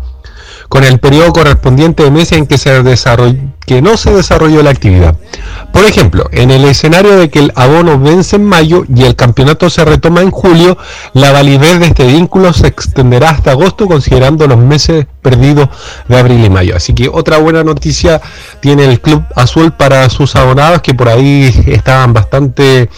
con 0.69 0.85
el 0.85 0.99
periodo 0.99 1.33
correspondiente 1.33 2.03
de 2.03 2.11
meses 2.11 2.39
en 2.39 2.47
que, 2.47 2.59
se 2.59 2.71
que 3.67 3.83
no 3.83 3.97
se 3.97 4.11
desarrolló 4.13 4.63
la 4.63 4.71
actividad. 4.71 5.17
Por 5.73 5.85
ejemplo, 5.85 6.29
en 6.33 6.51
el 6.51 6.65
escenario 6.65 7.17
de 7.17 7.29
que 7.29 7.41
el 7.41 7.53
abono 7.55 7.99
vence 7.99 8.37
en 8.37 8.45
mayo 8.45 8.85
y 8.95 9.05
el 9.05 9.15
campeonato 9.15 9.69
se 9.69 9.85
retoma 9.85 10.23
en 10.23 10.31
julio, 10.31 10.79
la 11.13 11.33
validez 11.33 11.81
de 11.81 11.87
este 11.87 12.07
vínculo 12.07 12.53
se 12.53 12.69
extenderá 12.69 13.31
hasta 13.31 13.53
agosto 13.53 13.87
considerando 13.87 14.47
los 14.47 14.59
meses 14.59 15.07
perdidos 15.23 15.69
de 16.09 16.19
abril 16.19 16.45
y 16.45 16.51
mayo. 16.51 16.77
Así 16.77 16.95
que 16.95 17.09
otra 17.09 17.39
buena 17.39 17.63
noticia 17.63 18.21
tiene 18.61 18.85
el 18.85 19.01
Club 19.01 19.25
Azul 19.35 19.73
para 19.73 20.09
sus 20.09 20.35
abonados 20.37 20.83
que 20.83 20.95
por 20.95 21.09
ahí 21.09 21.53
estaban 21.67 22.13
bastante 22.13 22.89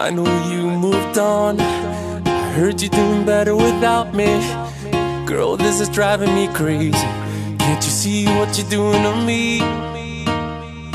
I 0.08 0.12
know 0.12 0.26
you 0.50 0.70
moved 0.70 1.18
on. 1.18 1.60
I 1.60 2.52
heard 2.56 2.82
you 2.82 2.90
doing 2.90 3.26
better 3.26 3.56
without 3.56 4.14
me. 4.14 4.40
Girl, 5.26 5.58
this 5.58 5.82
is 5.82 5.90
driving 5.90 6.34
me 6.34 6.48
crazy. 6.54 7.25
Can't 7.66 7.84
you 7.84 7.90
see 7.90 8.26
what 8.28 8.56
you're 8.60 8.70
doing 8.70 9.02
to 9.02 9.16
me? 9.26 9.58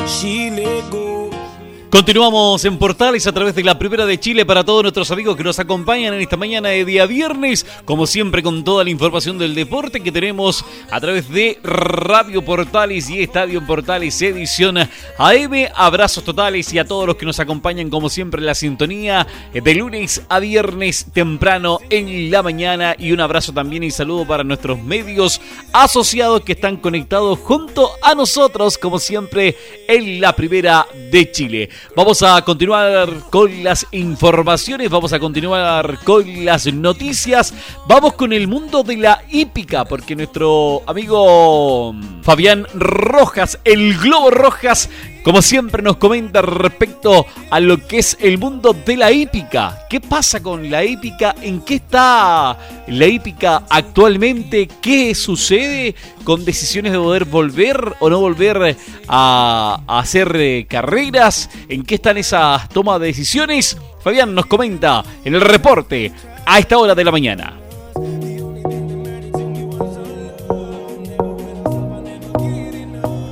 She 0.07 0.51
let 0.51 0.89
go. 0.89 1.00
Continuamos 1.91 2.65
en 2.65 2.79
Portales 2.79 3.27
a 3.27 3.33
través 3.33 3.53
de 3.57 3.65
la 3.65 3.77
Primera 3.77 4.07
de 4.07 4.21
Chile 4.21 4.47
para 4.47 4.63
todos 4.63 4.85
nuestros 4.85 5.11
amigos 5.11 5.37
que 5.37 5.43
nos 5.43 5.59
acompañan 5.59 6.15
en 6.15 6.21
esta 6.21 6.37
mañana 6.37 6.69
de 6.69 6.85
día 6.85 7.05
viernes, 7.05 7.67
como 7.85 8.07
siempre 8.07 8.45
con 8.45 8.63
toda 8.63 8.85
la 8.85 8.91
información 8.91 9.39
del 9.39 9.57
deporte 9.57 10.01
que 10.01 10.13
tenemos 10.13 10.65
a 10.89 11.01
través 11.01 11.29
de 11.29 11.59
Radio 11.65 12.45
Portales 12.45 13.11
y 13.11 13.21
Estadio 13.21 13.67
Portales 13.67 14.23
edición 14.23 14.79
AM. 14.79 15.53
Abrazos 15.75 16.23
totales 16.23 16.73
y 16.73 16.79
a 16.79 16.85
todos 16.85 17.09
los 17.09 17.17
que 17.17 17.27
nos 17.27 17.41
acompañan 17.41 17.91
como 17.91 18.09
siempre 18.09 18.39
en 18.39 18.47
la 18.47 18.55
sintonía 18.55 19.27
de 19.53 19.75
lunes 19.75 20.23
a 20.29 20.39
viernes 20.39 21.07
temprano 21.13 21.81
en 21.91 22.31
la 22.31 22.45
mañana 22.45 22.95
y 22.97 23.11
un 23.11 23.21
abrazo 23.21 23.53
también 23.53 23.83
y 23.83 23.91
saludo 23.91 24.29
para 24.29 24.45
nuestros 24.45 24.81
medios 24.81 25.41
asociados 25.73 26.43
que 26.43 26.53
están 26.53 26.77
conectados 26.77 27.41
junto 27.41 27.91
a 28.01 28.15
nosotros 28.15 28.79
como 28.79 29.01
siempre 29.01 29.57
en 29.89 30.21
la 30.21 30.37
Primera 30.37 30.87
de 31.11 31.33
Chile. 31.33 31.69
Vamos 31.97 32.23
a 32.23 32.41
continuar 32.43 33.09
con 33.31 33.65
las 33.65 33.87
informaciones, 33.91 34.89
vamos 34.91 35.13
a 35.13 35.19
continuar 35.19 35.99
con 36.05 36.45
las 36.45 36.73
noticias. 36.73 37.53
Vamos 37.87 38.15
con 38.15 38.33
el 38.33 38.47
mundo 38.47 38.83
de 38.83 38.97
la 38.97 39.23
hípica, 39.29 39.85
porque 39.85 40.15
nuestro 40.15 40.83
amigo 40.87 41.95
Fabián 42.23 42.67
Rojas, 42.75 43.59
el 43.65 43.99
Globo 43.99 44.31
Rojas, 44.31 44.89
como 45.23 45.43
siempre 45.43 45.83
nos 45.83 45.97
comenta 45.97 46.41
respecto 46.43 47.27
a 47.51 47.61
lo 47.61 47.87
que 47.87 47.99
es 47.99 48.17
el 48.21 48.39
mundo 48.39 48.73
de 48.73 48.97
la 48.97 49.13
hípica. 49.13 49.87
¿Qué 49.89 50.01
pasa 50.01 50.43
con 50.43 50.71
la 50.71 50.85
hípica? 50.85 51.35
¿En 51.43 51.61
qué 51.61 51.75
está 51.77 52.57
la 52.87 53.07
hípica 53.07 53.65
actualmente? 53.69 54.69
¿Qué 54.81 55.15
sucede 55.15 55.95
con 56.25 56.45
decisiones 56.45 56.93
de 56.93 56.99
poder 56.99 57.25
volver 57.27 57.95
o 58.01 58.09
no 58.09 58.21
volver 58.21 58.77
a, 59.09 59.81
hacer 59.87 60.35
eh, 60.37 60.67
carreras? 60.69 61.51
¿En 61.69 61.83
qué 61.83 61.97
están 61.97 62.17
esas 62.17 62.69
tomas 62.71 63.01
de 63.01 63.09
decisiones? 63.09 63.77
Fabián 64.03 64.35
nos 64.35 64.47
comenta 64.47 65.05
en 65.25 65.35
el 65.35 65.43
reporte 65.43 66.13
a 66.47 66.59
esta 66.59 66.79
hora 66.79 66.95
de 66.95 67.05
la 67.05 67.13
mañana. 67.13 67.57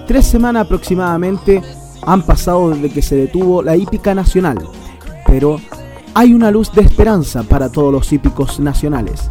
Tres 0.06 0.26
semanas 0.26 0.64
aproximadamente 0.64 1.62
han 2.08 2.22
pasado 2.22 2.70
desde 2.70 2.88
que 2.88 3.02
se 3.02 3.16
detuvo 3.16 3.62
la 3.62 3.76
hípica 3.76 4.14
nacional, 4.14 4.58
pero 5.26 5.60
hay 6.14 6.32
una 6.32 6.50
luz 6.50 6.72
de 6.72 6.80
esperanza 6.80 7.42
para 7.42 7.70
todos 7.70 7.92
los 7.92 8.10
hípicos 8.12 8.58
nacionales, 8.60 9.30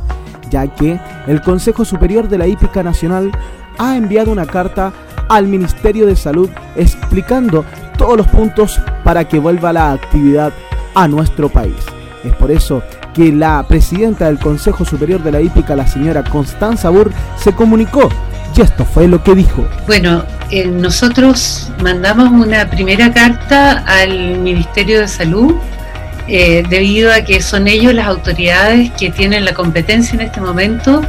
ya 0.51 0.67
que 0.67 1.00
el 1.25 1.41
Consejo 1.41 1.86
Superior 1.86 2.29
de 2.29 2.38
la 2.38 2.48
Hípica 2.48 2.84
Nacional 2.84 3.31
ha 3.79 3.98
enviado 3.98 4.31
una 4.31 4.46
carta 4.46 4.93
al 5.27 5.48
Ministerio 5.48 6.05
de 6.05 6.15
Salud 6.15 6.50
explicando 6.75 7.65
todos 7.98 8.15
los 8.15 8.27
puntos 8.27 8.79
para 9.03 9.27
que 9.27 9.39
vuelva 9.39 9.74
la 9.74 9.91
actividad 9.91 10.53
a 10.93 11.07
nuestro 11.07 11.50
país. 11.50 11.75
Es 12.24 12.34
por 12.36 12.51
eso 12.51 12.84
que 13.15 13.31
la 13.31 13.65
presidenta 13.67 14.25
del 14.25 14.38
Consejo 14.38 14.86
Superior 14.86 15.24
de 15.24 15.31
la 15.31 15.41
Hípica, 15.41 15.75
la 15.75 15.88
señora 15.88 16.24
Constanza 16.24 16.91
Burr, 16.91 17.12
se 17.38 17.55
comunicó 17.55 18.07
y 18.55 18.61
esto 18.61 18.85
fue 18.85 19.07
lo 19.07 19.23
que 19.23 19.35
dijo. 19.35 19.67
Bueno, 19.85 20.23
eh, 20.49 20.65
nosotros 20.65 21.69
mandamos 21.81 22.31
una 22.31 22.69
primera 22.69 23.11
carta 23.11 23.83
al 23.85 24.39
Ministerio 24.39 25.01
de 25.01 25.07
Salud 25.07 25.55
eh, 26.27 26.63
debido 26.69 27.13
a 27.13 27.21
que 27.21 27.41
son 27.41 27.67
ellos 27.67 27.93
las 27.93 28.07
autoridades 28.07 28.91
que 28.91 29.11
tienen 29.11 29.45
la 29.45 29.53
competencia 29.53 30.15
en 30.15 30.21
este 30.21 30.41
momento 30.41 31.01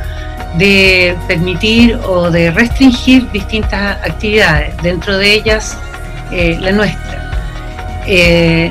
de 0.56 1.16
permitir 1.26 1.98
o 2.06 2.30
de 2.30 2.50
restringir 2.50 3.30
distintas 3.30 3.98
actividades, 4.04 4.74
dentro 4.82 5.18
de 5.18 5.34
ellas 5.34 5.76
eh, 6.32 6.56
la 6.60 6.72
nuestra. 6.72 7.16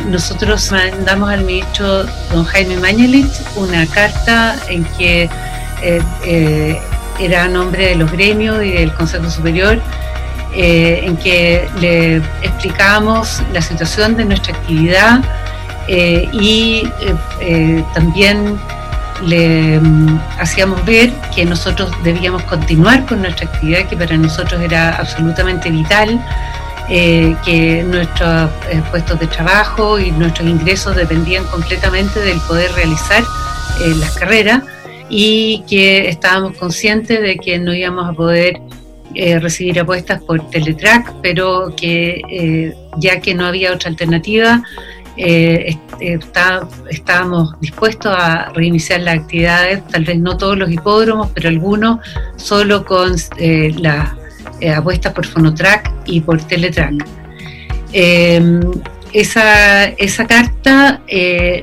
nosotros 0.09 0.71
mandamos 0.71 1.29
al 1.29 1.43
ministro 1.43 2.05
don 2.31 2.43
Jaime 2.45 2.77
Mañalich 2.77 3.31
una 3.55 3.85
carta 3.85 4.55
en 4.69 4.83
que 4.97 5.29
era 7.19 7.45
a 7.45 7.47
nombre 7.47 7.87
de 7.87 7.95
los 7.95 8.11
gremios 8.11 8.63
y 8.63 8.71
del 8.71 8.93
Consejo 8.93 9.29
Superior, 9.29 9.79
eh, 10.53 11.01
en 11.03 11.17
que 11.17 11.69
le 11.79 12.17
explicábamos 12.41 13.41
la 13.53 13.61
situación 13.61 14.15
de 14.15 14.25
nuestra 14.25 14.55
actividad 14.55 15.21
eh, 15.87 16.27
y 16.31 16.89
eh, 17.41 17.83
también 17.93 18.57
le 19.23 19.79
mm, 19.79 20.19
hacíamos 20.39 20.83
ver 20.85 21.11
que 21.35 21.45
nosotros 21.45 21.91
debíamos 22.03 22.43
continuar 22.43 23.05
con 23.05 23.21
nuestra 23.21 23.45
actividad, 23.47 23.87
que 23.87 23.97
para 23.97 24.17
nosotros 24.17 24.61
era 24.61 24.95
absolutamente 24.95 25.69
vital, 25.69 26.23
que 26.87 27.83
nuestros 27.85 28.49
puestos 28.89 29.19
de 29.19 29.27
trabajo 29.27 29.99
y 29.99 30.09
nuestros 30.11 30.47
ingresos 30.47 30.95
dependían 30.95 31.43
completamente 31.43 32.21
del 32.21 32.39
poder 32.47 32.71
realizar 32.71 33.23
las 33.99 34.11
carreras 34.11 34.61
y 35.09 35.63
que 35.69 36.09
estábamos 36.09 36.57
conscientes 36.57 37.21
de 37.21 37.37
que 37.37 37.59
no 37.59 37.73
íbamos 37.73 38.09
a 38.09 38.13
poder 38.13 38.61
eh, 39.15 39.39
recibir 39.39 39.79
apuestas 39.79 40.21
por 40.21 40.47
Teletrack, 40.49 41.11
pero 41.23 41.73
que 41.75 42.21
eh, 42.29 42.75
ya 42.97 43.19
que 43.19 43.33
no 43.33 43.45
había 43.45 43.73
otra 43.73 43.89
alternativa, 43.89 44.61
eh, 45.15 45.75
estábamos 45.99 47.59
dispuestos 47.59 48.13
a 48.15 48.51
reiniciar 48.53 48.99
las 49.01 49.15
actividades, 49.15 49.87
tal 49.87 50.03
vez 50.03 50.19
no 50.19 50.37
todos 50.37 50.55
los 50.57 50.69
hipódromos, 50.69 51.31
pero 51.33 51.49
algunos 51.49 51.99
solo 52.35 52.85
con 52.85 53.15
las 53.81 54.09
apuestas 54.75 55.13
por 55.13 55.25
Fonotrack 55.25 55.91
y 56.05 56.21
por 56.21 56.39
Teletrack. 56.43 57.03
Esa, 59.13 59.85
esa, 59.85 60.27
carta, 60.27 61.01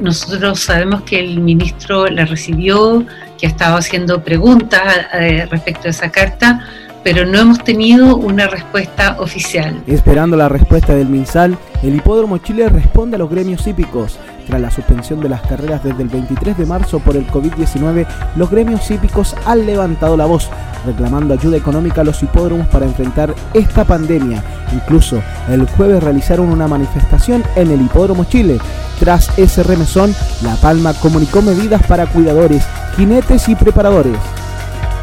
nosotros 0.01 0.59
sabemos 0.59 1.03
que 1.03 1.21
el 1.21 1.39
ministro 1.39 2.09
la 2.09 2.25
recibió, 2.25 3.07
que 3.39 3.47
ha 3.47 3.51
estado 3.51 3.77
haciendo 3.77 4.23
preguntas 4.23 4.83
eh, 5.13 5.47
respecto 5.51 5.89
a 5.89 5.91
esa 5.91 6.11
carta, 6.11 6.61
pero 7.03 7.27
no 7.27 7.39
hemos 7.39 7.63
tenido 7.63 8.17
una 8.17 8.47
respuesta 8.47 9.17
oficial. 9.21 9.83
Esperando 9.87 10.37
la 10.37 10.49
respuesta 10.49 10.95
del 10.95 11.09
MinSal, 11.09 11.57
el 11.83 11.97
Hipódromo 11.97 12.39
Chile 12.39 12.69
responde 12.69 13.17
a 13.17 13.19
los 13.19 13.31
gremios 13.31 13.67
hípicos. 13.67 14.19
Tras 14.47 14.61
la 14.61 14.71
suspensión 14.71 15.21
de 15.21 15.29
las 15.29 15.41
carreras 15.43 15.83
desde 15.83 16.03
el 16.03 16.09
23 16.09 16.57
de 16.57 16.67
marzo 16.67 16.99
por 16.99 17.17
el 17.17 17.27
COVID-19, 17.27 18.07
los 18.37 18.51
gremios 18.51 18.91
hípicos 18.91 19.35
han 19.47 19.65
levantado 19.65 20.17
la 20.17 20.27
voz, 20.27 20.51
reclamando 20.87 21.35
ayuda 21.35 21.57
económica 21.57 22.03
a 22.03 22.05
los 22.05 22.23
hipódromos 22.23 22.67
para 22.69 22.87
enfrentar 22.87 23.35
esta 23.55 23.85
pandemia. 23.85 24.43
Incluso 24.73 25.23
el 25.51 25.67
jueves 25.67 26.03
realizaron 26.03 26.51
una 26.51 26.69
manifestación 26.69 27.43
en 27.57 27.71
el 27.71 27.83
Hipódromo 27.83 28.25
Chile. 28.25 28.59
Tras 28.99 29.31
ese 29.37 29.63
remesón, 29.63 30.15
La 30.43 30.57
Palma 30.57 30.95
comunicó 30.95 31.43
medidas 31.43 31.83
para 31.87 32.07
cuidadores, 32.07 32.65
jinetes 32.97 33.49
y 33.49 33.55
preparadores. 33.55 34.17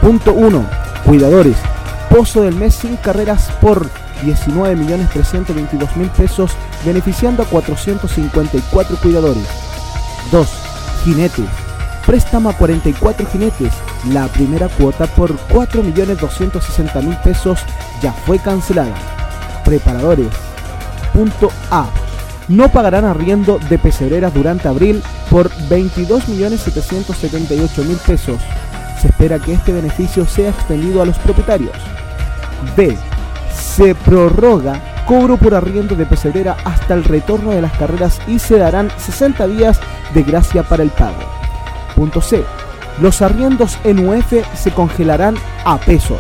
Punto 0.02 0.34
1. 0.34 0.66
Cuidadores. 1.06 1.58
Pozo 2.10 2.42
del 2.44 2.56
mes 2.56 2.76
sin 2.76 2.98
carreras 2.98 3.50
por 3.62 3.88
19.322.000 4.24 6.10
pesos, 6.12 6.52
beneficiando 6.86 7.44
a 7.44 7.46
454 7.46 8.98
cuidadores. 8.98 9.44
2. 10.32 10.50
Jinetes. 11.04 11.50
Préstamo 12.06 12.50
a 12.50 12.54
44 12.54 13.28
jinetes. 13.28 13.74
La 14.12 14.28
primera 14.28 14.68
cuota 14.70 15.06
por 15.08 15.38
4.260.000 15.50 17.22
pesos 17.22 17.60
ya 18.02 18.12
fue 18.12 18.40
cancelada. 18.40 18.96
Preparadores. 19.64 20.30
Punto 21.14 21.52
A. 21.70 21.86
No 22.48 22.70
pagarán 22.70 23.06
arriendo 23.06 23.60
de 23.70 23.78
pesebreras 23.78 24.34
durante 24.34 24.68
abril 24.68 25.04
por 25.30 25.52
22.778.000 25.70 27.98
pesos. 28.00 28.42
Se 29.02 29.08
espera 29.08 29.38
que 29.40 29.54
este 29.54 29.72
beneficio 29.74 30.26
sea 30.26 30.50
extendido 30.50 31.02
a 31.02 31.06
los 31.06 31.18
propietarios. 31.20 31.78
B 32.76 32.98
se 33.72 33.96
prorroga 33.96 34.80
cobro 35.06 35.38
por 35.38 35.56
arriendo 35.56 35.96
de 35.96 36.06
pesebrera 36.06 36.58
hasta 36.66 36.94
el 36.94 37.04
retorno 37.04 37.52
de 37.52 37.62
las 37.62 37.72
carreras 37.74 38.20
y 38.28 38.40
se 38.40 38.58
darán 38.58 38.92
60 38.98 39.48
días 39.48 39.80
de 40.14 40.24
gracia 40.24 40.64
para 40.64 40.84
el 40.84 40.90
pago. 40.90 41.20
Punto 41.96 42.22
C. 42.22 42.44
Los 43.00 43.22
arriendos 43.22 43.78
en 43.84 44.08
UF 44.08 44.34
se 44.54 44.72
congelarán 44.72 45.36
a 45.66 45.78
pesos. 45.78 46.20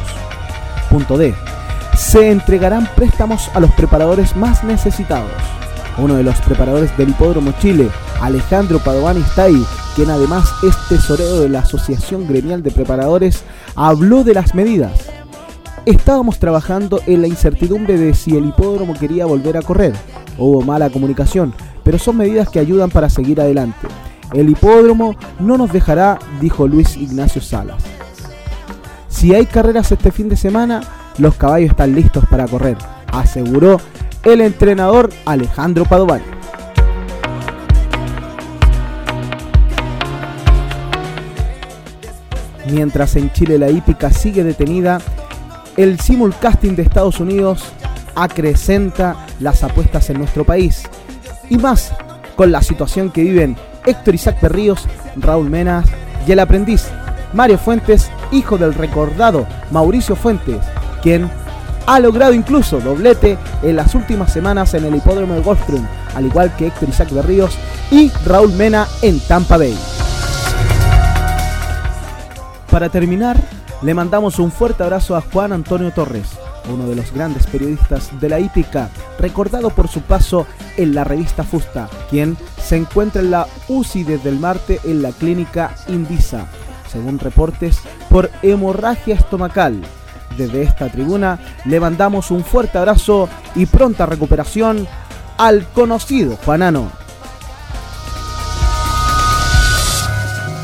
Punto 0.90 1.18
D. 1.18 1.36
Se 1.96 2.32
entregarán 2.32 2.88
préstamos 2.96 3.50
a 3.54 3.60
los 3.60 3.72
preparadores 3.72 4.36
más 4.36 4.64
necesitados. 4.64 5.32
Uno 5.98 6.16
de 6.16 6.24
los 6.24 6.40
preparadores 6.42 6.96
del 6.98 7.10
Hipódromo 7.10 7.54
Chile, 7.60 7.90
Alejandro 8.22 8.80
Padovani 8.80 9.22
Stay, 9.22 9.66
quien 9.96 10.10
además 10.10 10.50
es 10.64 10.76
tesorero 10.88 11.42
de 11.42 11.50
la 11.50 11.60
Asociación 11.60 12.28
Gremial 12.28 12.64
de 12.64 12.72
Preparadores, 12.72 13.44
habló 13.76 14.24
de 14.24 14.34
las 14.34 14.56
medidas 14.56 15.12
estábamos 15.86 16.40
trabajando 16.40 17.02
en 17.08 17.22
la 17.22 17.28
incertidumbre 17.28 17.98
de 17.98 18.14
si 18.14 18.36
el 18.36 18.46
hipódromo 18.46 18.94
quería 18.94 19.26
volver 19.26 19.58
a 19.58 19.62
correr. 19.62 19.94
Hubo 20.38 20.62
mala 20.62 20.90
comunicación, 20.90 21.54
pero 21.84 21.98
son 21.98 22.18
medidas 22.18 22.50
que 22.50 22.60
ayudan 22.60 22.90
para 22.90 23.10
seguir 23.10 23.42
adelante. 23.42 23.88
El 24.34 24.50
hipódromo 24.50 25.16
no 25.40 25.58
nos 25.58 25.72
dejará, 25.72 26.20
dijo 26.40 26.68
Luis 26.68 26.96
Ignacio 26.96 27.42
Salas. 27.42 27.84
Si 29.10 29.36
hay 29.36 29.46
carreras 29.46 29.92
este 29.92 30.12
fin 30.12 30.30
de 30.30 30.38
semana, 30.38 30.82
los 31.18 31.36
caballos 31.36 31.72
están 31.72 31.94
listos 31.94 32.24
para 32.30 32.48
correr, 32.48 32.78
aseguró 33.12 33.78
el 34.24 34.42
entrenador 34.42 35.10
Alejandro 35.26 35.86
Padovani. 35.86 36.24
Mientras 42.72 43.16
en 43.16 43.32
Chile 43.34 43.58
la 43.58 43.70
hípica 43.70 44.12
sigue 44.12 44.44
detenida, 44.44 45.00
el 45.76 46.00
simulcasting 46.00 46.76
de 46.76 46.84
Estados 46.84 47.20
Unidos 47.20 47.64
acrecenta 48.16 49.26
las 49.40 49.64
apuestas 49.64 50.10
en 50.10 50.20
nuestro 50.20 50.46
país. 50.46 50.84
Y 51.50 51.58
más 51.58 51.94
con 52.36 52.52
la 52.52 52.62
situación 52.62 53.10
que 53.10 53.24
viven 53.24 53.58
Héctor 53.86 54.16
Isaac 54.16 54.40
Berríos, 54.42 54.88
Raúl 55.18 55.50
Menas 55.50 55.86
y 56.28 56.32
el 56.32 56.40
aprendiz 56.40 56.88
Mario 57.34 57.58
Fuentes, 57.58 58.12
hijo 58.32 58.58
del 58.58 58.74
recordado 58.74 59.48
Mauricio 59.72 60.16
Fuentes, 60.16 60.60
quien 61.02 61.30
ha 61.86 62.00
logrado 62.00 62.34
incluso 62.34 62.80
doblete 62.80 63.38
en 63.63 63.76
las 63.76 63.96
últimas 63.96 64.32
semanas 64.32 64.74
en 64.74 64.86
el 64.86 64.96
hipódromo 64.96 65.34
de 65.34 65.41
Gulfstream, 65.41 65.88
al 66.15 66.26
igual 66.26 66.56
que 66.56 66.67
Héctor 66.67 66.89
Isaac 66.89 67.12
Berríos 67.12 67.58
y 67.89 68.10
Raúl 68.26 68.54
Mena 68.54 68.88
en 69.02 69.20
Tampa 69.20 69.58
Bay. 69.58 69.78
Para 72.70 72.89
terminar, 72.89 73.38
le 73.82 73.94
mandamos 73.94 74.39
un 74.39 74.52
fuerte 74.52 74.84
abrazo 74.84 75.15
a 75.15 75.22
Juan 75.22 75.52
Antonio 75.52 75.91
Torres, 75.91 76.30
uno 76.72 76.88
de 76.88 76.96
los 76.96 77.12
grandes 77.12 77.48
periodistas 77.48 78.17
de 78.22 78.30
la 78.30 78.39
hípica, 78.39 78.89
recordado 79.20 79.72
por 79.72 79.88
su 79.88 80.02
paso 80.02 80.46
en 80.78 80.96
la 80.96 81.04
revista 81.04 81.44
Fusta, 81.44 81.89
quien 82.10 82.38
se 82.62 82.78
encuentra 82.78 83.22
en 83.22 83.32
la 83.32 83.48
UCI 83.67 84.04
desde 84.04 84.30
el 84.30 84.39
martes 84.39 84.80
en 84.86 85.02
la 85.02 85.12
clínica 85.12 85.76
Indisa, 85.88 86.46
según 86.89 87.20
reportes 87.20 87.80
por 88.10 88.30
hemorragia 88.41 89.15
estomacal. 89.15 89.82
Desde 90.38 90.63
esta 90.63 90.89
tribuna 90.89 91.39
le 91.65 91.80
mandamos 91.80 92.32
un 92.32 92.44
fuerte 92.44 92.78
abrazo 92.78 93.30
y 93.56 93.65
pronta 93.65 94.06
recuperación 94.06 94.88
al 95.38 95.65
conocido 95.74 96.38
Juanano. 96.38 97.02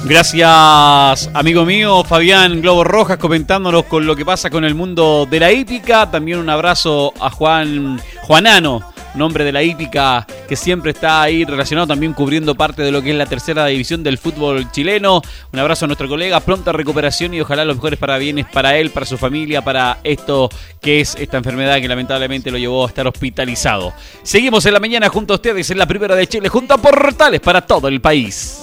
Gracias, 0.05 1.29
amigo 1.33 1.65
mío, 1.65 2.03
Fabián 2.05 2.61
Globo 2.61 2.85
Rojas, 2.85 3.17
comentándonos 3.17 3.83
con 3.85 4.05
lo 4.05 4.15
que 4.15 4.23
pasa 4.23 4.49
con 4.49 4.63
el 4.63 4.73
mundo 4.73 5.27
de 5.29 5.39
la 5.39 5.51
hípica. 5.51 6.09
También 6.09 6.39
un 6.39 6.49
abrazo 6.49 7.13
a 7.19 7.29
Juan 7.29 7.99
Juanano, 8.21 8.93
nombre 9.17 9.43
de 9.43 9.51
la 9.51 9.63
hípica 9.63 10.25
que 10.47 10.55
siempre 10.55 10.91
está 10.91 11.21
ahí 11.21 11.43
relacionado 11.43 11.87
también 11.87 12.13
cubriendo 12.13 12.55
parte 12.55 12.81
de 12.81 12.91
lo 12.91 13.01
que 13.01 13.11
es 13.11 13.15
la 13.15 13.25
tercera 13.25 13.65
división 13.65 14.03
del 14.03 14.17
fútbol 14.17 14.71
chileno. 14.71 15.21
Un 15.51 15.59
abrazo 15.59 15.85
a 15.85 15.87
nuestro 15.87 16.07
colega, 16.07 16.39
pronta 16.39 16.71
recuperación 16.71 17.33
y 17.33 17.41
ojalá 17.41 17.65
los 17.65 17.75
mejores 17.75 17.99
parabienes 17.99 18.45
para 18.45 18.77
él, 18.77 18.91
para 18.91 19.05
su 19.05 19.17
familia, 19.17 19.61
para 19.61 19.99
esto 20.03 20.49
que 20.81 21.01
es 21.01 21.15
esta 21.15 21.37
enfermedad 21.37 21.79
que 21.81 21.87
lamentablemente 21.87 22.51
lo 22.51 22.57
llevó 22.57 22.85
a 22.85 22.87
estar 22.87 23.07
hospitalizado. 23.07 23.93
Seguimos 24.23 24.65
en 24.65 24.73
la 24.73 24.79
mañana 24.79 25.09
junto 25.09 25.33
a 25.33 25.35
ustedes 25.35 25.69
en 25.69 25.77
la 25.77 25.85
primera 25.85 26.15
de 26.15 26.27
Chile, 26.27 26.49
junto 26.49 26.73
a 26.73 26.77
Portales 26.77 27.41
para 27.41 27.61
todo 27.61 27.87
el 27.87 27.99
país. 28.01 28.59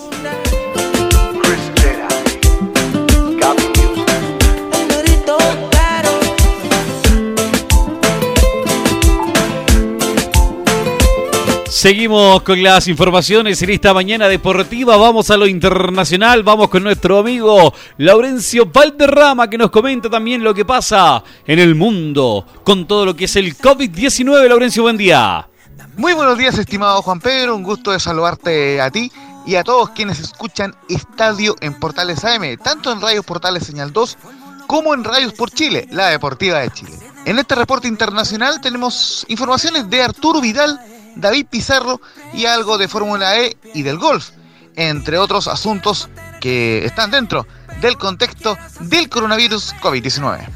Seguimos 11.85 12.41
con 12.41 12.63
las 12.63 12.89
informaciones 12.89 13.61
en 13.61 13.69
esta 13.69 13.93
mañana 13.93 14.27
deportiva. 14.27 14.97
Vamos 14.97 15.31
a 15.31 15.37
lo 15.37 15.47
internacional. 15.47 16.43
Vamos 16.43 16.71
con 16.71 16.83
nuestro 16.83 17.19
amigo 17.19 17.75
Laurencio 17.99 18.65
Valderrama 18.65 19.51
que 19.51 19.59
nos 19.59 19.71
comenta 19.71 20.09
también 20.09 20.43
lo 20.43 20.55
que 20.55 20.65
pasa 20.65 21.23
en 21.47 21.59
el 21.59 21.75
mundo 21.75 22.47
con 22.65 22.87
todo 22.87 23.05
lo 23.05 23.15
que 23.15 23.27
es 23.27 23.37
el 23.37 23.55
COVID-19. 23.59 24.49
Laurencio, 24.49 24.83
buen 24.83 24.97
día. 24.97 25.47
Muy 25.99 26.15
buenos 26.15 26.39
días, 26.39 26.57
estimado 26.57 27.03
Juan 27.03 27.21
Pedro. 27.21 27.55
Un 27.55 27.63
gusto 27.63 27.91
de 27.91 28.01
saludarte 28.01 28.81
a 28.81 28.91
ti 28.91 29.13
y 29.45 29.57
a 29.57 29.63
todos 29.63 29.91
quienes 29.91 30.21
escuchan 30.21 30.75
Estadio 30.89 31.55
en 31.61 31.75
Portales 31.75 32.25
AM, 32.25 32.57
tanto 32.65 32.93
en 32.93 33.03
Radios 33.03 33.27
Portales 33.27 33.63
Señal 33.63 33.93
2 33.93 34.17
como 34.67 34.95
en 34.95 35.05
Radios 35.05 35.35
por 35.35 35.51
Chile, 35.51 35.87
la 35.91 36.09
deportiva 36.09 36.61
de 36.61 36.71
Chile. 36.71 36.99
En 37.27 37.39
este 37.39 37.55
reporte 37.55 37.89
internacional 37.89 38.63
tenemos 38.63 39.27
informaciones 39.29 39.91
de 39.91 40.03
Arturo 40.03 40.41
Vidal 40.41 40.81
David 41.17 41.47
Pizarro 41.51 42.01
y 42.33 42.47
algo 42.47 42.79
de 42.79 42.89
Fórmula 42.89 43.39
E 43.39 43.57
y 43.73 43.83
del 43.83 43.99
golf, 43.99 44.31
entre 44.77 45.19
otros 45.19 45.49
asuntos 45.49 46.09
que 46.41 46.85
están 46.85 47.11
dentro 47.11 47.47
del 47.81 47.97
contexto 47.97 48.57
del 48.81 49.09
coronavirus 49.09 49.75
COVID-19. 49.77 50.47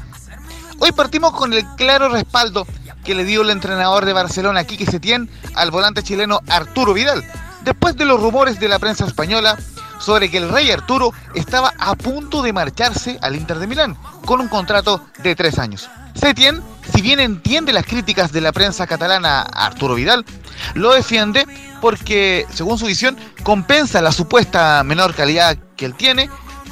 Hoy 0.79 0.91
partimos 0.93 1.33
con 1.33 1.53
el 1.53 1.65
claro 1.75 2.09
respaldo 2.09 2.65
que 3.03 3.15
le 3.15 3.25
dio 3.25 3.41
el 3.41 3.49
entrenador 3.49 4.05
de 4.05 4.13
Barcelona, 4.13 4.63
Quique 4.63 4.85
Setién, 4.85 5.29
al 5.55 5.71
volante 5.71 6.03
chileno 6.03 6.41
Arturo 6.47 6.93
Vidal, 6.93 7.23
después 7.63 7.95
de 7.95 8.05
los 8.05 8.21
rumores 8.21 8.59
de 8.59 8.69
la 8.69 8.79
prensa 8.79 9.05
española 9.05 9.57
sobre 9.99 10.31
que 10.31 10.37
el 10.37 10.49
rey 10.49 10.71
Arturo 10.71 11.13
estaba 11.35 11.73
a 11.77 11.95
punto 11.95 12.41
de 12.41 12.53
marcharse 12.53 13.19
al 13.21 13.35
Inter 13.35 13.59
de 13.59 13.67
Milán 13.67 13.97
con 14.25 14.39
un 14.39 14.47
contrato 14.47 15.05
de 15.21 15.35
tres 15.35 15.59
años. 15.59 15.89
Setien, 16.15 16.61
si 16.93 17.01
bien 17.01 17.19
entiende 17.19 17.73
las 17.73 17.85
críticas 17.85 18.31
de 18.31 18.41
la 18.41 18.51
prensa 18.51 18.87
catalana 18.87 19.41
Arturo 19.41 19.95
Vidal, 19.95 20.25
lo 20.73 20.93
defiende 20.93 21.45
porque, 21.81 22.45
según 22.51 22.77
su 22.77 22.85
visión, 22.85 23.17
compensa 23.43 24.01
la 24.01 24.11
supuesta 24.11 24.83
menor 24.83 25.13
calidad 25.15 25.57
que 25.75 25.85
él 25.85 25.93
tiene 25.95 26.29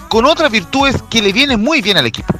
con 0.09 0.25
otras 0.25 0.51
virtudes 0.51 1.01
que 1.09 1.21
le 1.21 1.33
vienen 1.33 1.61
muy 1.61 1.81
bien 1.81 1.97
al 1.97 2.05
equipo. 2.05 2.33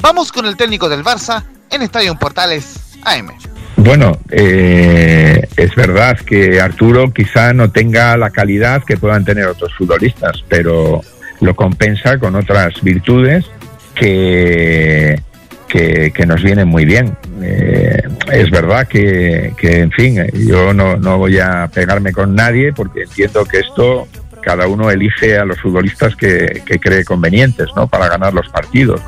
Vamos 0.00 0.32
con 0.32 0.46
el 0.46 0.56
técnico 0.56 0.88
del 0.88 1.04
Barça 1.04 1.44
en 1.70 1.82
Estadio 1.82 2.18
Portales 2.18 2.96
AM. 3.04 3.30
Bueno, 3.76 4.18
eh, 4.30 5.48
es 5.56 5.74
verdad 5.74 6.18
que 6.18 6.60
Arturo 6.60 7.12
quizá 7.12 7.52
no 7.54 7.70
tenga 7.70 8.16
la 8.16 8.30
calidad 8.30 8.84
que 8.84 8.96
puedan 8.96 9.24
tener 9.24 9.46
otros 9.46 9.72
futbolistas, 9.74 10.44
pero 10.48 11.00
lo 11.40 11.56
compensa 11.56 12.18
con 12.18 12.34
otras 12.34 12.74
virtudes 12.82 13.46
que, 13.94 15.20
que, 15.70 16.24
nos 16.26 16.42
vienen 16.42 16.68
muy 16.68 16.84
bien. 16.84 17.16
Eh, 17.42 18.02
es 18.32 18.50
verdad 18.50 18.86
que, 18.86 19.54
en 19.62 19.90
fin, 19.92 20.26
yo 20.34 20.72
no, 20.74 21.18
voy 21.18 21.38
a 21.38 21.68
pegarme 21.72 22.12
con 22.12 22.34
nadie 22.34 22.72
porque 22.72 23.02
entiendo 23.02 23.44
que 23.44 23.58
esto 23.58 24.06
cada 24.42 24.66
uno 24.66 24.90
elige 24.90 25.38
a 25.38 25.44
los 25.44 25.60
futbolistas 25.60 26.16
que, 26.16 26.62
que 26.64 26.78
cree 26.78 27.04
convenientes 27.04 27.68
¿no? 27.76 27.86
para 27.86 28.08
ganar 28.08 28.32
los 28.32 28.48
partidos. 28.48 29.00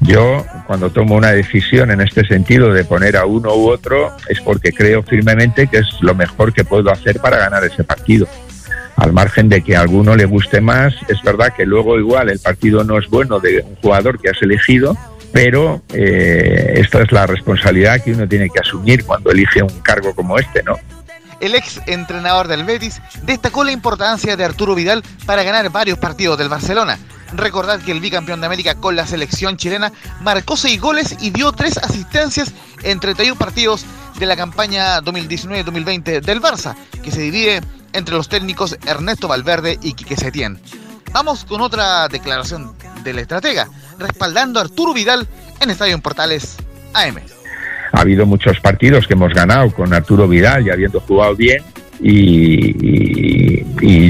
Yo, 0.00 0.44
cuando 0.66 0.90
tomo 0.90 1.14
una 1.14 1.30
decisión 1.30 1.90
en 1.90 2.02
este 2.02 2.26
sentido 2.26 2.72
de 2.72 2.84
poner 2.84 3.16
a 3.16 3.24
uno 3.24 3.54
u 3.54 3.70
otro, 3.70 4.14
es 4.28 4.40
porque 4.40 4.72
creo 4.72 5.02
firmemente 5.02 5.66
que 5.66 5.78
es 5.78 5.86
lo 6.02 6.14
mejor 6.14 6.52
que 6.52 6.62
puedo 6.62 6.90
hacer 6.90 7.20
para 7.20 7.38
ganar 7.38 7.64
ese 7.64 7.84
partido. 7.84 8.26
Al 8.96 9.12
margen 9.12 9.48
de 9.48 9.62
que 9.62 9.76
a 9.76 9.80
alguno 9.80 10.14
le 10.14 10.26
guste 10.26 10.60
más, 10.60 10.94
es 11.08 11.22
verdad 11.22 11.54
que 11.56 11.64
luego 11.64 11.98
igual 11.98 12.28
el 12.28 12.38
partido 12.38 12.84
no 12.84 12.98
es 12.98 13.08
bueno 13.08 13.40
de 13.40 13.64
un 13.66 13.76
jugador 13.76 14.20
que 14.20 14.28
has 14.28 14.40
elegido, 14.42 14.96
pero 15.34 15.82
eh, 15.92 16.74
esta 16.76 17.02
es 17.02 17.10
la 17.10 17.26
responsabilidad 17.26 18.00
que 18.00 18.12
uno 18.12 18.28
tiene 18.28 18.48
que 18.48 18.60
asumir 18.60 19.04
cuando 19.04 19.32
elige 19.32 19.64
un 19.64 19.80
cargo 19.80 20.14
como 20.14 20.38
este, 20.38 20.62
¿no? 20.62 20.76
El 21.40 21.56
ex 21.56 21.80
entrenador 21.86 22.46
del 22.46 22.62
Betis 22.62 23.02
destacó 23.24 23.64
la 23.64 23.72
importancia 23.72 24.36
de 24.36 24.44
Arturo 24.44 24.76
Vidal 24.76 25.02
para 25.26 25.42
ganar 25.42 25.68
varios 25.70 25.98
partidos 25.98 26.38
del 26.38 26.48
Barcelona. 26.48 27.00
Recordad 27.32 27.80
que 27.80 27.90
el 27.90 27.98
bicampeón 27.98 28.40
de 28.40 28.46
América 28.46 28.76
con 28.76 28.94
la 28.94 29.08
selección 29.08 29.56
chilena 29.56 29.90
marcó 30.20 30.56
seis 30.56 30.80
goles 30.80 31.16
y 31.20 31.30
dio 31.30 31.50
tres 31.50 31.78
asistencias 31.78 32.52
en 32.84 33.00
31 33.00 33.36
partidos 33.36 33.84
de 34.20 34.26
la 34.26 34.36
campaña 34.36 35.00
2019-2020 35.00 36.20
del 36.20 36.40
Barça, 36.40 36.76
que 37.02 37.10
se 37.10 37.22
divide 37.22 37.60
entre 37.92 38.14
los 38.14 38.28
técnicos 38.28 38.78
Ernesto 38.86 39.26
Valverde 39.26 39.80
y 39.82 39.94
Quique 39.94 40.16
Setién. 40.16 40.60
Vamos 41.12 41.44
con 41.44 41.60
otra 41.60 42.06
declaración 42.06 42.72
del 43.02 43.18
estratega, 43.18 43.68
respaldando 43.98 44.58
a 44.58 44.62
Arturo 44.62 44.92
Vidal 44.92 45.26
en 45.60 45.70
Estadio 45.70 45.94
en 45.94 46.00
Portales 46.00 46.56
AM. 46.92 47.16
Ha 47.92 48.00
habido 48.00 48.26
muchos 48.26 48.58
partidos 48.60 49.06
que 49.06 49.14
hemos 49.14 49.32
ganado 49.32 49.70
con 49.70 49.92
Arturo 49.94 50.26
Vidal 50.26 50.66
y 50.66 50.70
habiendo 50.70 51.00
jugado 51.00 51.36
bien 51.36 51.62
y, 52.00 53.64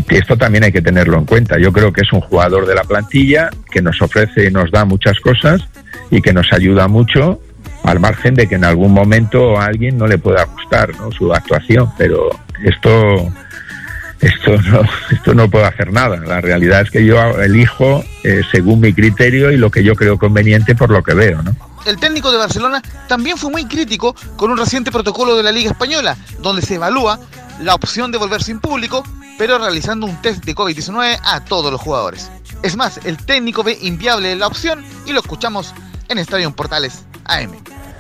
esto 0.08 0.36
también 0.36 0.64
hay 0.64 0.72
que 0.72 0.82
tenerlo 0.82 1.18
en 1.18 1.24
cuenta. 1.24 1.58
Yo 1.58 1.72
creo 1.72 1.92
que 1.92 2.02
es 2.02 2.12
un 2.12 2.20
jugador 2.20 2.66
de 2.66 2.74
la 2.74 2.84
plantilla 2.84 3.50
que 3.70 3.82
nos 3.82 4.00
ofrece 4.00 4.46
y 4.46 4.50
nos 4.50 4.70
da 4.70 4.84
muchas 4.84 5.18
cosas 5.20 5.60
y 6.10 6.22
que 6.22 6.32
nos 6.32 6.52
ayuda 6.52 6.88
mucho 6.88 7.40
al 7.82 8.00
margen 8.00 8.34
de 8.34 8.46
que 8.46 8.54
en 8.54 8.64
algún 8.64 8.92
momento 8.92 9.58
a 9.58 9.66
alguien 9.66 9.98
no 9.98 10.06
le 10.06 10.18
pueda 10.18 10.44
gustar 10.44 10.96
¿no? 10.96 11.12
su 11.12 11.32
actuación, 11.34 11.90
pero 11.98 12.30
esto 12.64 13.32
esto 14.20 14.56
no, 14.62 14.82
esto 15.10 15.34
no 15.34 15.50
puedo 15.50 15.66
hacer 15.66 15.92
nada. 15.92 16.16
La 16.16 16.40
realidad 16.40 16.82
es 16.82 16.90
que 16.90 17.04
yo 17.04 17.18
elijo 17.40 18.04
eh, 18.22 18.42
según 18.50 18.80
mi 18.80 18.92
criterio 18.92 19.50
y 19.50 19.56
lo 19.56 19.70
que 19.70 19.84
yo 19.84 19.94
creo 19.94 20.18
conveniente 20.18 20.74
por 20.74 20.90
lo 20.90 21.02
que 21.02 21.14
veo, 21.14 21.42
¿no? 21.42 21.54
El 21.84 21.98
técnico 21.98 22.32
de 22.32 22.38
Barcelona 22.38 22.82
también 23.08 23.36
fue 23.36 23.50
muy 23.50 23.66
crítico 23.66 24.14
con 24.36 24.50
un 24.50 24.56
reciente 24.56 24.90
protocolo 24.90 25.36
de 25.36 25.42
la 25.42 25.52
Liga 25.52 25.70
Española, 25.70 26.16
donde 26.40 26.62
se 26.62 26.76
evalúa 26.76 27.20
la 27.60 27.74
opción 27.74 28.10
de 28.10 28.18
volver 28.18 28.42
sin 28.42 28.58
público, 28.58 29.04
pero 29.36 29.58
realizando 29.58 30.06
un 30.06 30.20
test 30.22 30.44
de 30.44 30.54
COVID-19 30.54 31.18
a 31.22 31.44
todos 31.44 31.70
los 31.70 31.80
jugadores. 31.80 32.30
Es 32.62 32.76
más, 32.76 33.00
el 33.04 33.18
técnico 33.18 33.62
ve 33.62 33.76
inviable 33.82 34.34
la 34.34 34.46
opción 34.46 34.82
y 35.06 35.12
lo 35.12 35.20
escuchamos 35.20 35.74
en 36.08 36.18
Estadio 36.18 36.50
Portales 36.52 37.04
AM. 37.26 37.52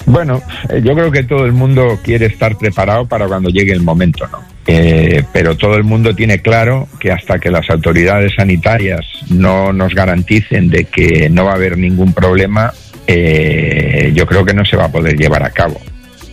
Bueno, 0.06 0.42
eh, 0.68 0.80
yo 0.82 0.94
creo 0.94 1.10
que 1.10 1.24
todo 1.24 1.44
el 1.44 1.52
mundo 1.52 1.98
quiere 2.02 2.26
estar 2.26 2.56
preparado 2.56 3.06
para 3.06 3.26
cuando 3.26 3.50
llegue 3.50 3.72
el 3.72 3.82
momento, 3.82 4.26
¿no? 4.28 4.53
Eh, 4.66 5.22
pero 5.32 5.56
todo 5.56 5.76
el 5.76 5.84
mundo 5.84 6.14
tiene 6.14 6.40
claro 6.40 6.88
que 6.98 7.12
hasta 7.12 7.38
que 7.38 7.50
las 7.50 7.68
autoridades 7.68 8.34
sanitarias 8.34 9.04
no 9.28 9.72
nos 9.72 9.94
garanticen 9.94 10.70
de 10.70 10.84
que 10.84 11.28
no 11.28 11.44
va 11.44 11.52
a 11.52 11.56
haber 11.56 11.76
ningún 11.76 12.14
problema, 12.14 12.72
eh, 13.06 14.12
yo 14.14 14.26
creo 14.26 14.44
que 14.44 14.54
no 14.54 14.64
se 14.64 14.76
va 14.76 14.86
a 14.86 14.92
poder 14.92 15.16
llevar 15.16 15.42
a 15.42 15.50
cabo. 15.50 15.80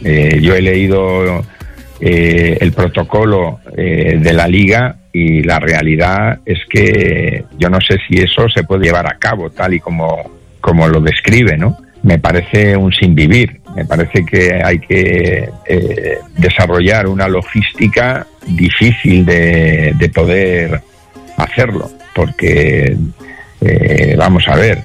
yo 0.02 0.56
he 0.56 0.62
leído 0.62 1.46
el 2.00 2.72
protocolo 2.72 3.60
de 3.76 4.34
la 4.34 4.48
liga 4.48 5.02
y 5.14 5.44
la 5.44 5.60
realidad 5.60 6.40
es 6.46 6.60
que 6.70 7.44
yo 7.58 7.70
no 7.70 7.80
sé 7.82 7.98
si 8.08 8.18
eso 8.18 8.48
se 8.50 8.64
puede 8.64 8.86
llevar 8.86 9.08
a 9.08 9.18
cabo 9.18 9.50
tal 9.50 9.74
y 9.74 9.80
como, 9.80 10.32
como 10.62 10.88
lo 10.88 11.02
describe, 11.02 11.58
¿no? 11.58 11.78
Me 12.04 12.18
parece 12.18 12.76
un 12.78 12.92
sin 12.94 13.14
vivir. 13.14 13.61
Me 13.76 13.86
parece 13.86 14.26
que 14.26 14.62
hay 14.64 14.80
que 14.80 15.50
eh, 15.66 16.20
desarrollar 16.38 17.08
una 17.08 17.28
logística 17.28 18.28
difícil 18.46 19.26
de, 19.26 20.12
poder 20.14 20.82
hacerlo, 21.38 21.90
porque 22.14 22.98
eh, 23.62 24.16
vamos 24.18 24.48
a 24.48 24.56
ver, 24.56 24.84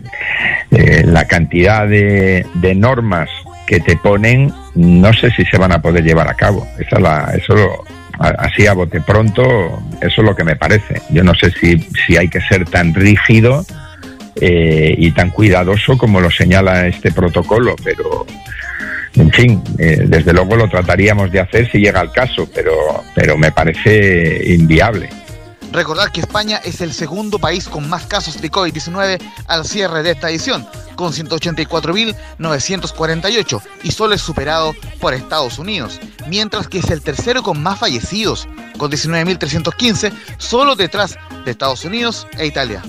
eh, 0.70 1.02
la 1.04 1.26
cantidad 1.26 1.88
de, 1.88 2.46
normas 2.76 3.28
que 3.66 3.80
te 3.80 3.96
ponen, 3.96 4.52
no 4.76 5.12
sé 5.12 5.30
si 5.32 5.44
se 5.44 5.58
van 5.58 5.72
a 5.72 5.82
poder 5.82 6.04
llevar 6.04 6.28
a 6.28 6.34
cabo. 6.34 6.66
Esa 6.78 7.00
la, 7.00 7.32
eso 7.34 7.84
así 8.18 8.66
a 8.66 8.72
bote 8.72 9.00
pronto, 9.00 9.82
eso 10.00 10.20
es 10.20 10.24
lo 10.24 10.36
que 10.36 10.44
me 10.44 10.54
parece. 10.54 11.02
Yo 11.10 11.24
no 11.24 11.34
sé 11.34 11.50
si, 11.50 11.78
si 12.06 12.16
hay 12.16 12.28
que 12.28 12.40
ser 12.42 12.64
tan 12.66 12.94
rígido 12.94 13.64
y 14.38 15.10
tan 15.12 15.30
cuidadoso 15.30 15.96
como 15.96 16.20
lo 16.20 16.30
señala 16.30 16.86
este 16.86 17.10
protocolo, 17.10 17.74
pero 17.82 18.26
en 19.16 19.32
fin, 19.32 19.60
eh, 19.78 20.04
desde 20.06 20.32
luego 20.32 20.54
lo 20.56 20.68
trataríamos 20.68 21.32
de 21.32 21.40
hacer 21.40 21.70
si 21.70 21.78
llega 21.78 22.02
el 22.02 22.10
caso, 22.10 22.46
pero, 22.54 23.02
pero 23.14 23.38
me 23.38 23.50
parece 23.50 24.54
inviable. 24.54 25.08
Recordar 25.72 26.12
que 26.12 26.20
España 26.20 26.60
es 26.64 26.80
el 26.80 26.92
segundo 26.92 27.38
país 27.38 27.68
con 27.68 27.88
más 27.88 28.06
casos 28.06 28.40
de 28.40 28.50
COVID-19 28.50 29.18
al 29.46 29.64
cierre 29.64 30.02
de 30.02 30.10
esta 30.12 30.30
edición, 30.30 30.66
con 30.94 31.12
184.948 31.12 33.62
y 33.82 33.90
solo 33.90 34.14
es 34.14 34.22
superado 34.22 34.74
por 35.00 35.12
Estados 35.12 35.58
Unidos, 35.58 36.00
mientras 36.28 36.68
que 36.68 36.78
es 36.78 36.88
el 36.90 37.02
tercero 37.02 37.42
con 37.42 37.62
más 37.62 37.80
fallecidos, 37.80 38.48
con 38.78 38.90
19.315, 38.90 40.12
solo 40.38 40.76
detrás 40.76 41.18
de 41.44 41.50
Estados 41.50 41.84
Unidos 41.84 42.26
e 42.38 42.46
Italia 42.46 42.82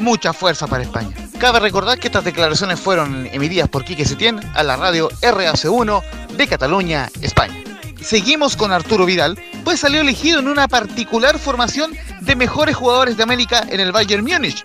mucha 0.00 0.32
fuerza 0.32 0.66
para 0.66 0.82
España. 0.82 1.14
Cabe 1.38 1.60
recordar 1.60 1.98
que 1.98 2.08
estas 2.08 2.24
declaraciones 2.24 2.80
fueron 2.80 3.26
emitidas 3.32 3.68
por 3.68 3.84
Quique 3.84 4.04
Setién 4.04 4.40
a 4.54 4.62
la 4.62 4.76
radio 4.76 5.08
RAC1 5.20 6.02
de 6.36 6.48
Cataluña, 6.48 7.08
España. 7.20 7.62
Seguimos 8.02 8.56
con 8.56 8.72
Arturo 8.72 9.04
Vidal, 9.04 9.38
pues 9.64 9.80
salió 9.80 10.00
elegido 10.00 10.40
en 10.40 10.48
una 10.48 10.68
particular 10.68 11.38
formación 11.38 11.92
de 12.20 12.36
mejores 12.36 12.76
jugadores 12.76 13.16
de 13.16 13.22
América 13.22 13.66
en 13.68 13.80
el 13.80 13.92
Bayern 13.92 14.24
Múnich, 14.24 14.62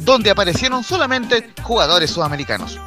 donde 0.00 0.30
aparecieron 0.30 0.82
solamente 0.82 1.50
jugadores 1.62 2.10
sudamericanos. 2.10 2.78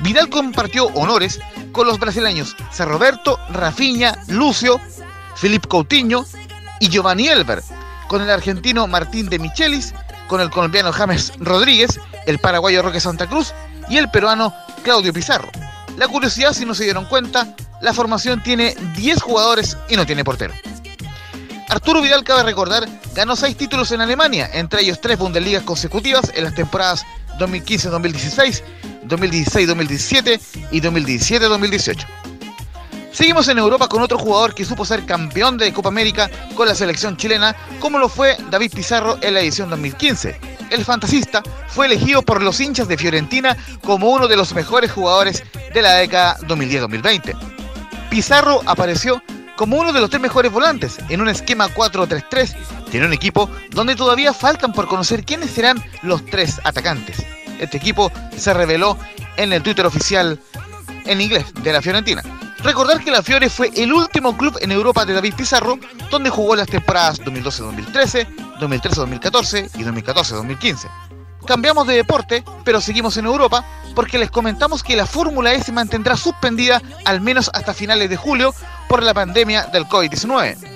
Vidal 0.00 0.28
compartió 0.30 0.86
honores 0.86 1.40
con 1.72 1.86
los 1.86 1.98
brasileños 1.98 2.56
C. 2.70 2.84
Roberto, 2.84 3.38
Rafinha, 3.50 4.18
Lucio, 4.28 4.80
Felipe 5.36 5.68
Coutinho 5.68 6.24
y 6.80 6.88
Giovanni 6.88 7.28
Elber, 7.28 7.62
con 8.08 8.22
el 8.22 8.30
argentino 8.30 8.86
Martín 8.86 9.28
de 9.28 9.38
Michelis 9.38 9.94
con 10.28 10.40
el 10.40 10.50
colombiano 10.50 10.92
James 10.92 11.32
Rodríguez, 11.38 12.00
el 12.26 12.38
paraguayo 12.38 12.82
Roque 12.82 13.00
Santa 13.00 13.26
Cruz 13.26 13.52
y 13.88 13.98
el 13.98 14.10
peruano 14.10 14.54
Claudio 14.82 15.12
Pizarro. 15.12 15.50
La 15.96 16.08
curiosidad, 16.08 16.52
si 16.52 16.64
no 16.64 16.74
se 16.74 16.84
dieron 16.84 17.04
cuenta, 17.04 17.54
la 17.80 17.92
formación 17.92 18.42
tiene 18.42 18.74
10 18.96 19.22
jugadores 19.22 19.76
y 19.88 19.96
no 19.96 20.06
tiene 20.06 20.24
portero. 20.24 20.54
Arturo 21.68 22.00
Vidal, 22.00 22.24
cabe 22.24 22.42
recordar, 22.42 22.86
ganó 23.14 23.36
6 23.36 23.56
títulos 23.56 23.92
en 23.92 24.00
Alemania, 24.00 24.48
entre 24.52 24.82
ellos 24.82 25.00
3 25.00 25.18
Bundesligas 25.18 25.62
consecutivas 25.62 26.30
en 26.34 26.44
las 26.44 26.54
temporadas 26.54 27.04
2015-2016, 27.38 28.62
2016-2017 29.08 30.40
y 30.70 30.80
2017-2018. 30.80 32.06
Seguimos 33.12 33.46
en 33.48 33.58
Europa 33.58 33.88
con 33.88 34.02
otro 34.02 34.18
jugador 34.18 34.54
que 34.54 34.64
supo 34.64 34.86
ser 34.86 35.04
campeón 35.04 35.58
de 35.58 35.70
Copa 35.72 35.90
América 35.90 36.30
con 36.54 36.66
la 36.66 36.74
selección 36.74 37.18
chilena, 37.18 37.54
como 37.78 37.98
lo 37.98 38.08
fue 38.08 38.38
David 38.50 38.72
Pizarro 38.74 39.18
en 39.20 39.34
la 39.34 39.40
edición 39.40 39.68
2015. 39.68 40.40
El 40.70 40.82
fantasista 40.82 41.42
fue 41.68 41.86
elegido 41.86 42.22
por 42.22 42.42
los 42.42 42.58
hinchas 42.58 42.88
de 42.88 42.96
Fiorentina 42.96 43.54
como 43.84 44.10
uno 44.10 44.28
de 44.28 44.36
los 44.36 44.54
mejores 44.54 44.90
jugadores 44.90 45.44
de 45.74 45.82
la 45.82 45.92
década 45.94 46.38
2010-2020. 46.38 47.36
Pizarro 48.08 48.62
apareció 48.64 49.22
como 49.56 49.76
uno 49.76 49.92
de 49.92 50.00
los 50.00 50.08
tres 50.08 50.22
mejores 50.22 50.50
volantes 50.50 50.98
en 51.10 51.20
un 51.20 51.28
esquema 51.28 51.68
4-3-3. 51.68 52.54
Tiene 52.90 53.06
un 53.06 53.12
equipo 53.12 53.50
donde 53.70 53.94
todavía 53.94 54.32
faltan 54.32 54.72
por 54.72 54.88
conocer 54.88 55.26
quiénes 55.26 55.50
serán 55.50 55.84
los 56.02 56.24
tres 56.24 56.62
atacantes. 56.64 57.22
Este 57.58 57.76
equipo 57.76 58.10
se 58.34 58.54
reveló 58.54 58.96
en 59.36 59.52
el 59.52 59.62
Twitter 59.62 59.84
oficial 59.84 60.40
en 61.04 61.20
inglés 61.20 61.44
de 61.62 61.72
la 61.74 61.82
Fiorentina. 61.82 62.22
Recordar 62.62 63.02
que 63.02 63.10
la 63.10 63.22
Fiore 63.22 63.50
fue 63.50 63.70
el 63.74 63.92
último 63.92 64.36
club 64.36 64.56
en 64.60 64.70
Europa 64.70 65.04
de 65.04 65.14
David 65.14 65.34
Pizarro, 65.34 65.78
donde 66.10 66.30
jugó 66.30 66.54
las 66.54 66.68
temporadas 66.68 67.20
2012-2013, 67.20 68.26
2013-2014 68.60 69.70
y 69.74 69.82
2014-2015. 69.82 70.88
Cambiamos 71.44 71.88
de 71.88 71.96
deporte, 71.96 72.44
pero 72.64 72.80
seguimos 72.80 73.16
en 73.16 73.26
Europa 73.26 73.64
porque 73.96 74.16
les 74.16 74.30
comentamos 74.30 74.84
que 74.84 74.94
la 74.94 75.06
Fórmula 75.06 75.52
E 75.52 75.62
se 75.62 75.72
mantendrá 75.72 76.16
suspendida 76.16 76.80
al 77.04 77.20
menos 77.20 77.50
hasta 77.52 77.74
finales 77.74 78.08
de 78.08 78.16
julio 78.16 78.54
por 78.88 79.02
la 79.02 79.12
pandemia 79.12 79.66
del 79.66 79.86
COVID-19. 79.86 80.71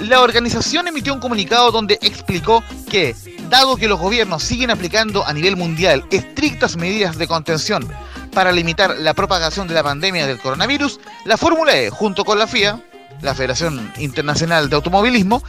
La 0.00 0.20
organización 0.20 0.88
emitió 0.88 1.14
un 1.14 1.20
comunicado 1.20 1.70
donde 1.72 1.98
explicó 2.02 2.62
que, 2.90 3.16
dado 3.48 3.76
que 3.76 3.88
los 3.88 3.98
gobiernos 3.98 4.42
siguen 4.42 4.70
aplicando 4.70 5.26
a 5.26 5.32
nivel 5.32 5.56
mundial 5.56 6.04
estrictas 6.10 6.76
medidas 6.76 7.16
de 7.16 7.26
contención 7.26 7.88
para 8.32 8.52
limitar 8.52 8.96
la 8.98 9.14
propagación 9.14 9.66
de 9.66 9.74
la 9.74 9.82
pandemia 9.82 10.26
del 10.26 10.38
coronavirus, 10.38 11.00
la 11.24 11.38
Fórmula 11.38 11.74
E, 11.76 11.88
junto 11.88 12.26
con 12.26 12.38
la 12.38 12.46
FIA, 12.46 12.78
la 13.22 13.34
Federación 13.34 13.90
Internacional 13.98 14.68
de 14.68 14.76
Automovilismo, 14.76 15.42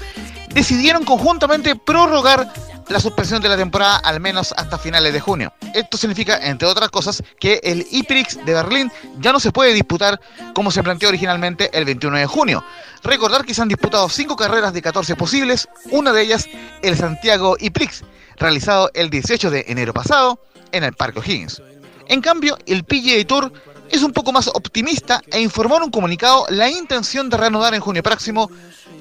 decidieron 0.49 1.03
conjuntamente 1.03 1.75
prorrogar 1.75 2.51
la 2.89 2.99
suspensión 2.99 3.41
de 3.41 3.49
la 3.49 3.57
temporada 3.57 3.97
al 3.97 4.19
menos 4.19 4.53
hasta 4.55 4.77
finales 4.77 5.11
de 5.13 5.19
junio. 5.19 5.53
Esto 5.73 5.97
significa, 5.97 6.39
entre 6.41 6.67
otras 6.67 6.89
cosas, 6.89 7.23
que 7.39 7.59
el 7.63 7.85
IPRIX 7.91 8.45
de 8.45 8.53
Berlín 8.53 8.91
ya 9.19 9.31
no 9.33 9.39
se 9.39 9.51
puede 9.51 9.73
disputar 9.73 10.19
como 10.53 10.71
se 10.71 10.83
planteó 10.83 11.09
originalmente 11.09 11.69
el 11.77 11.85
21 11.85 12.17
de 12.17 12.25
junio. 12.25 12.63
Recordar 13.03 13.45
que 13.45 13.53
se 13.53 13.61
han 13.61 13.67
disputado 13.67 14.07
5 14.07 14.35
carreras 14.35 14.73
de 14.73 14.81
14 14.81 15.15
posibles, 15.15 15.67
una 15.91 16.13
de 16.13 16.21
ellas 16.21 16.47
el 16.81 16.97
Santiago 16.97 17.57
IPRIX, 17.59 18.03
realizado 18.37 18.89
el 18.93 19.09
18 19.09 19.49
de 19.51 19.65
enero 19.67 19.93
pasado 19.93 20.39
en 20.71 20.83
el 20.83 20.93
Parque 20.93 21.19
O'Higgins. 21.19 21.61
En 22.07 22.21
cambio, 22.21 22.57
el 22.65 22.85
PGA 22.85 23.25
Tour 23.27 23.51
es 23.91 24.01
un 24.01 24.13
poco 24.13 24.31
más 24.31 24.47
optimista 24.47 25.21
e 25.31 25.41
informó 25.41 25.77
en 25.77 25.83
un 25.83 25.91
comunicado 25.91 26.45
la 26.49 26.69
intención 26.69 27.29
de 27.29 27.37
reanudar 27.37 27.73
en 27.73 27.81
junio 27.81 28.03
próximo 28.03 28.49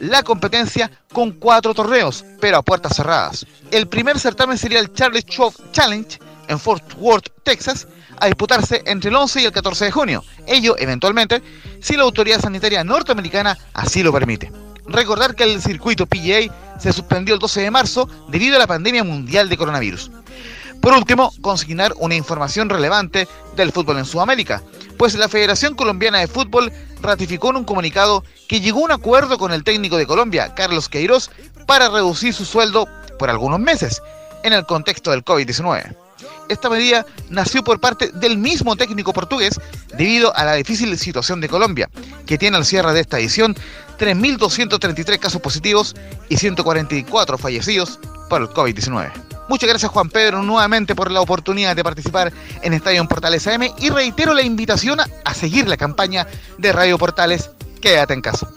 la 0.01 0.23
competencia 0.23 0.91
con 1.13 1.33
cuatro 1.33 1.75
torneos, 1.75 2.25
pero 2.41 2.59
a 2.59 2.63
puertas 2.63 2.97
cerradas. 2.97 3.47
El 3.71 3.89
primer 3.89 4.19
certamen 4.19 4.59
sería 4.59 4.81
el 4.81 4.93
Charlie 4.93 5.23
Schwab 5.23 5.53
Challenge 5.73 6.19
en 6.49 6.59
Fort 6.59 6.95
Worth, 6.99 7.29
Texas, 7.43 7.87
a 8.19 8.27
disputarse 8.27 8.83
entre 8.87 9.11
el 9.11 9.17
11 9.17 9.43
y 9.43 9.45
el 9.45 9.53
14 9.53 9.87
de 9.87 9.91
junio. 9.91 10.25
Ello, 10.47 10.77
eventualmente, 10.79 11.43
si 11.81 11.97
la 11.97 12.03
autoridad 12.03 12.41
sanitaria 12.41 12.85
norteamericana 12.85 13.59
así 13.75 14.03
lo 14.03 14.13
permite. 14.13 14.51
Recordar 14.87 15.35
que 15.35 15.45
el 15.45 15.61
circuito 15.61 16.07
PGA 16.07 16.79
se 16.79 16.93
suspendió 16.93 17.35
el 17.35 17.41
12 17.41 17.63
de 17.63 17.71
marzo 17.71 18.09
debido 18.29 18.57
a 18.57 18.61
la 18.61 18.67
pandemia 18.67 19.03
mundial 19.03 19.49
de 19.49 19.57
coronavirus. 19.57 20.11
Por 20.81 20.95
último, 20.95 21.33
consignar 21.41 21.95
una 21.99 22.15
información 22.15 22.69
relevante 22.69 23.27
del 23.57 23.73
fútbol 23.73 23.99
en 23.99 24.05
Sudamérica, 24.05 24.63
pues 24.97 25.15
la 25.15 25.29
Federación 25.29 25.75
Colombiana 25.75 26.19
de 26.19 26.29
Fútbol 26.29 26.73
ratificó 27.03 27.51
en 27.51 27.57
un 27.57 27.65
comunicado 27.65 28.25
que 28.49 28.61
llegó 28.61 28.81
a 28.81 28.85
un 28.85 28.93
acuerdo 28.93 29.39
con 29.39 29.53
el 29.53 29.65
técnico 29.65 29.97
de 29.97 30.07
Colombia, 30.07 30.55
Carlos 30.55 30.89
Queiroz, 30.89 31.31
para 31.67 31.89
reducir 31.89 32.33
su 32.33 32.45
sueldo 32.45 32.89
por 33.19 33.31
algunos 33.31 33.59
meses, 33.59 34.01
en 34.45 34.53
el 34.53 34.65
contexto 34.65 35.11
del 35.11 35.25
COVID-19. 35.25 35.97
Esta 36.49 36.71
medida 36.71 37.05
nació 37.29 37.65
por 37.65 37.81
parte 37.81 38.11
del 38.13 38.39
mismo 38.39 38.77
técnico 38.77 39.13
portugués 39.13 39.61
debido 39.97 40.35
a 40.37 40.45
la 40.45 40.55
difícil 40.55 40.97
situación 40.97 41.41
de 41.41 41.49
Colombia, 41.49 41.91
que 42.25 42.39
tiene 42.39 42.57
al 42.57 42.65
cierre 42.65 42.93
de 42.93 43.01
esta 43.01 43.19
edición 43.19 43.57
3.233 43.99 45.19
casos 45.19 45.41
positivos 45.41 45.97
y 46.29 46.37
144 46.37 47.39
fallecidos 47.39 47.99
por 48.29 48.43
el 48.43 48.49
COVID-19. 48.49 49.36
Muchas 49.49 49.69
gracias 49.69 49.93
Juan 49.93 50.11
Pedro 50.11 50.43
nuevamente 50.43 50.95
por 50.95 51.11
la 51.11 51.21
oportunidad 51.21 51.77
de 51.77 51.85
participar 51.85 52.33
en 52.63 52.73
Estadio 52.73 53.01
en 53.01 53.09
Portales 53.09 53.47
AM 53.47 53.63
y 53.79 53.91
reitero 53.91 54.35
la 54.35 54.43
invitación 54.43 54.99
a 55.01 55.35
seguir 55.35 55.69
la 55.69 55.77
campaña 55.77 56.27
de 56.59 56.73
Radio 56.73 56.99
Portales 56.99 57.51
Quédate 57.81 58.15
en 58.15 58.23
casa. 58.23 58.49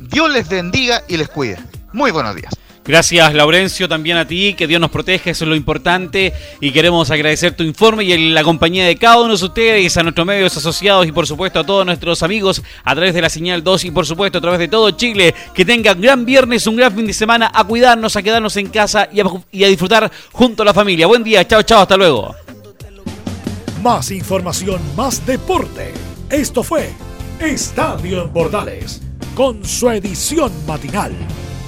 Dios 0.00 0.30
les 0.30 0.48
bendiga 0.48 1.02
y 1.08 1.16
les 1.16 1.28
cuide. 1.28 1.58
Muy 1.92 2.10
buenos 2.10 2.34
días. 2.34 2.52
Gracias, 2.90 3.32
Laurencio, 3.34 3.88
también 3.88 4.16
a 4.16 4.26
ti, 4.26 4.54
que 4.54 4.66
Dios 4.66 4.80
nos 4.80 4.90
proteja, 4.90 5.30
eso 5.30 5.44
es 5.44 5.48
lo 5.48 5.54
importante. 5.54 6.32
Y 6.60 6.72
queremos 6.72 7.08
agradecer 7.12 7.54
tu 7.54 7.62
informe 7.62 8.02
y 8.02 8.32
la 8.32 8.42
compañía 8.42 8.84
de 8.84 8.96
cada 8.96 9.20
uno 9.20 9.36
de 9.36 9.44
ustedes, 9.44 9.96
a 9.96 10.02
nuestros 10.02 10.26
medios 10.26 10.56
asociados 10.56 11.06
y, 11.06 11.12
por 11.12 11.24
supuesto, 11.24 11.60
a 11.60 11.64
todos 11.64 11.86
nuestros 11.86 12.24
amigos 12.24 12.60
a 12.82 12.92
través 12.96 13.14
de 13.14 13.22
la 13.22 13.30
señal 13.30 13.62
2 13.62 13.84
y, 13.84 13.90
por 13.92 14.06
supuesto, 14.06 14.38
a 14.38 14.40
través 14.40 14.58
de 14.58 14.66
todo 14.66 14.90
Chile. 14.90 15.32
Que 15.54 15.64
tengan 15.64 16.00
gran 16.00 16.24
viernes, 16.24 16.66
un 16.66 16.74
gran 16.74 16.92
fin 16.92 17.06
de 17.06 17.12
semana, 17.12 17.52
a 17.54 17.62
cuidarnos, 17.62 18.16
a 18.16 18.22
quedarnos 18.24 18.56
en 18.56 18.66
casa 18.66 19.08
y 19.12 19.20
a, 19.20 19.68
disfrutar 19.68 20.10
junto 20.32 20.64
a 20.64 20.66
la 20.66 20.74
familia. 20.74 21.06
Buen 21.06 21.22
día, 21.22 21.46
chao, 21.46 21.62
chao, 21.62 21.82
hasta 21.82 21.96
luego. 21.96 22.34
Más 23.84 24.10
información, 24.10 24.80
más 24.96 25.24
deporte. 25.24 25.94
Esto 26.28 26.64
fue 26.64 26.90
Estadio 27.38 28.24
en 28.24 28.30
Portales, 28.30 29.00
con 29.36 29.64
su 29.64 29.88
edición 29.90 30.50
matinal 30.66 31.12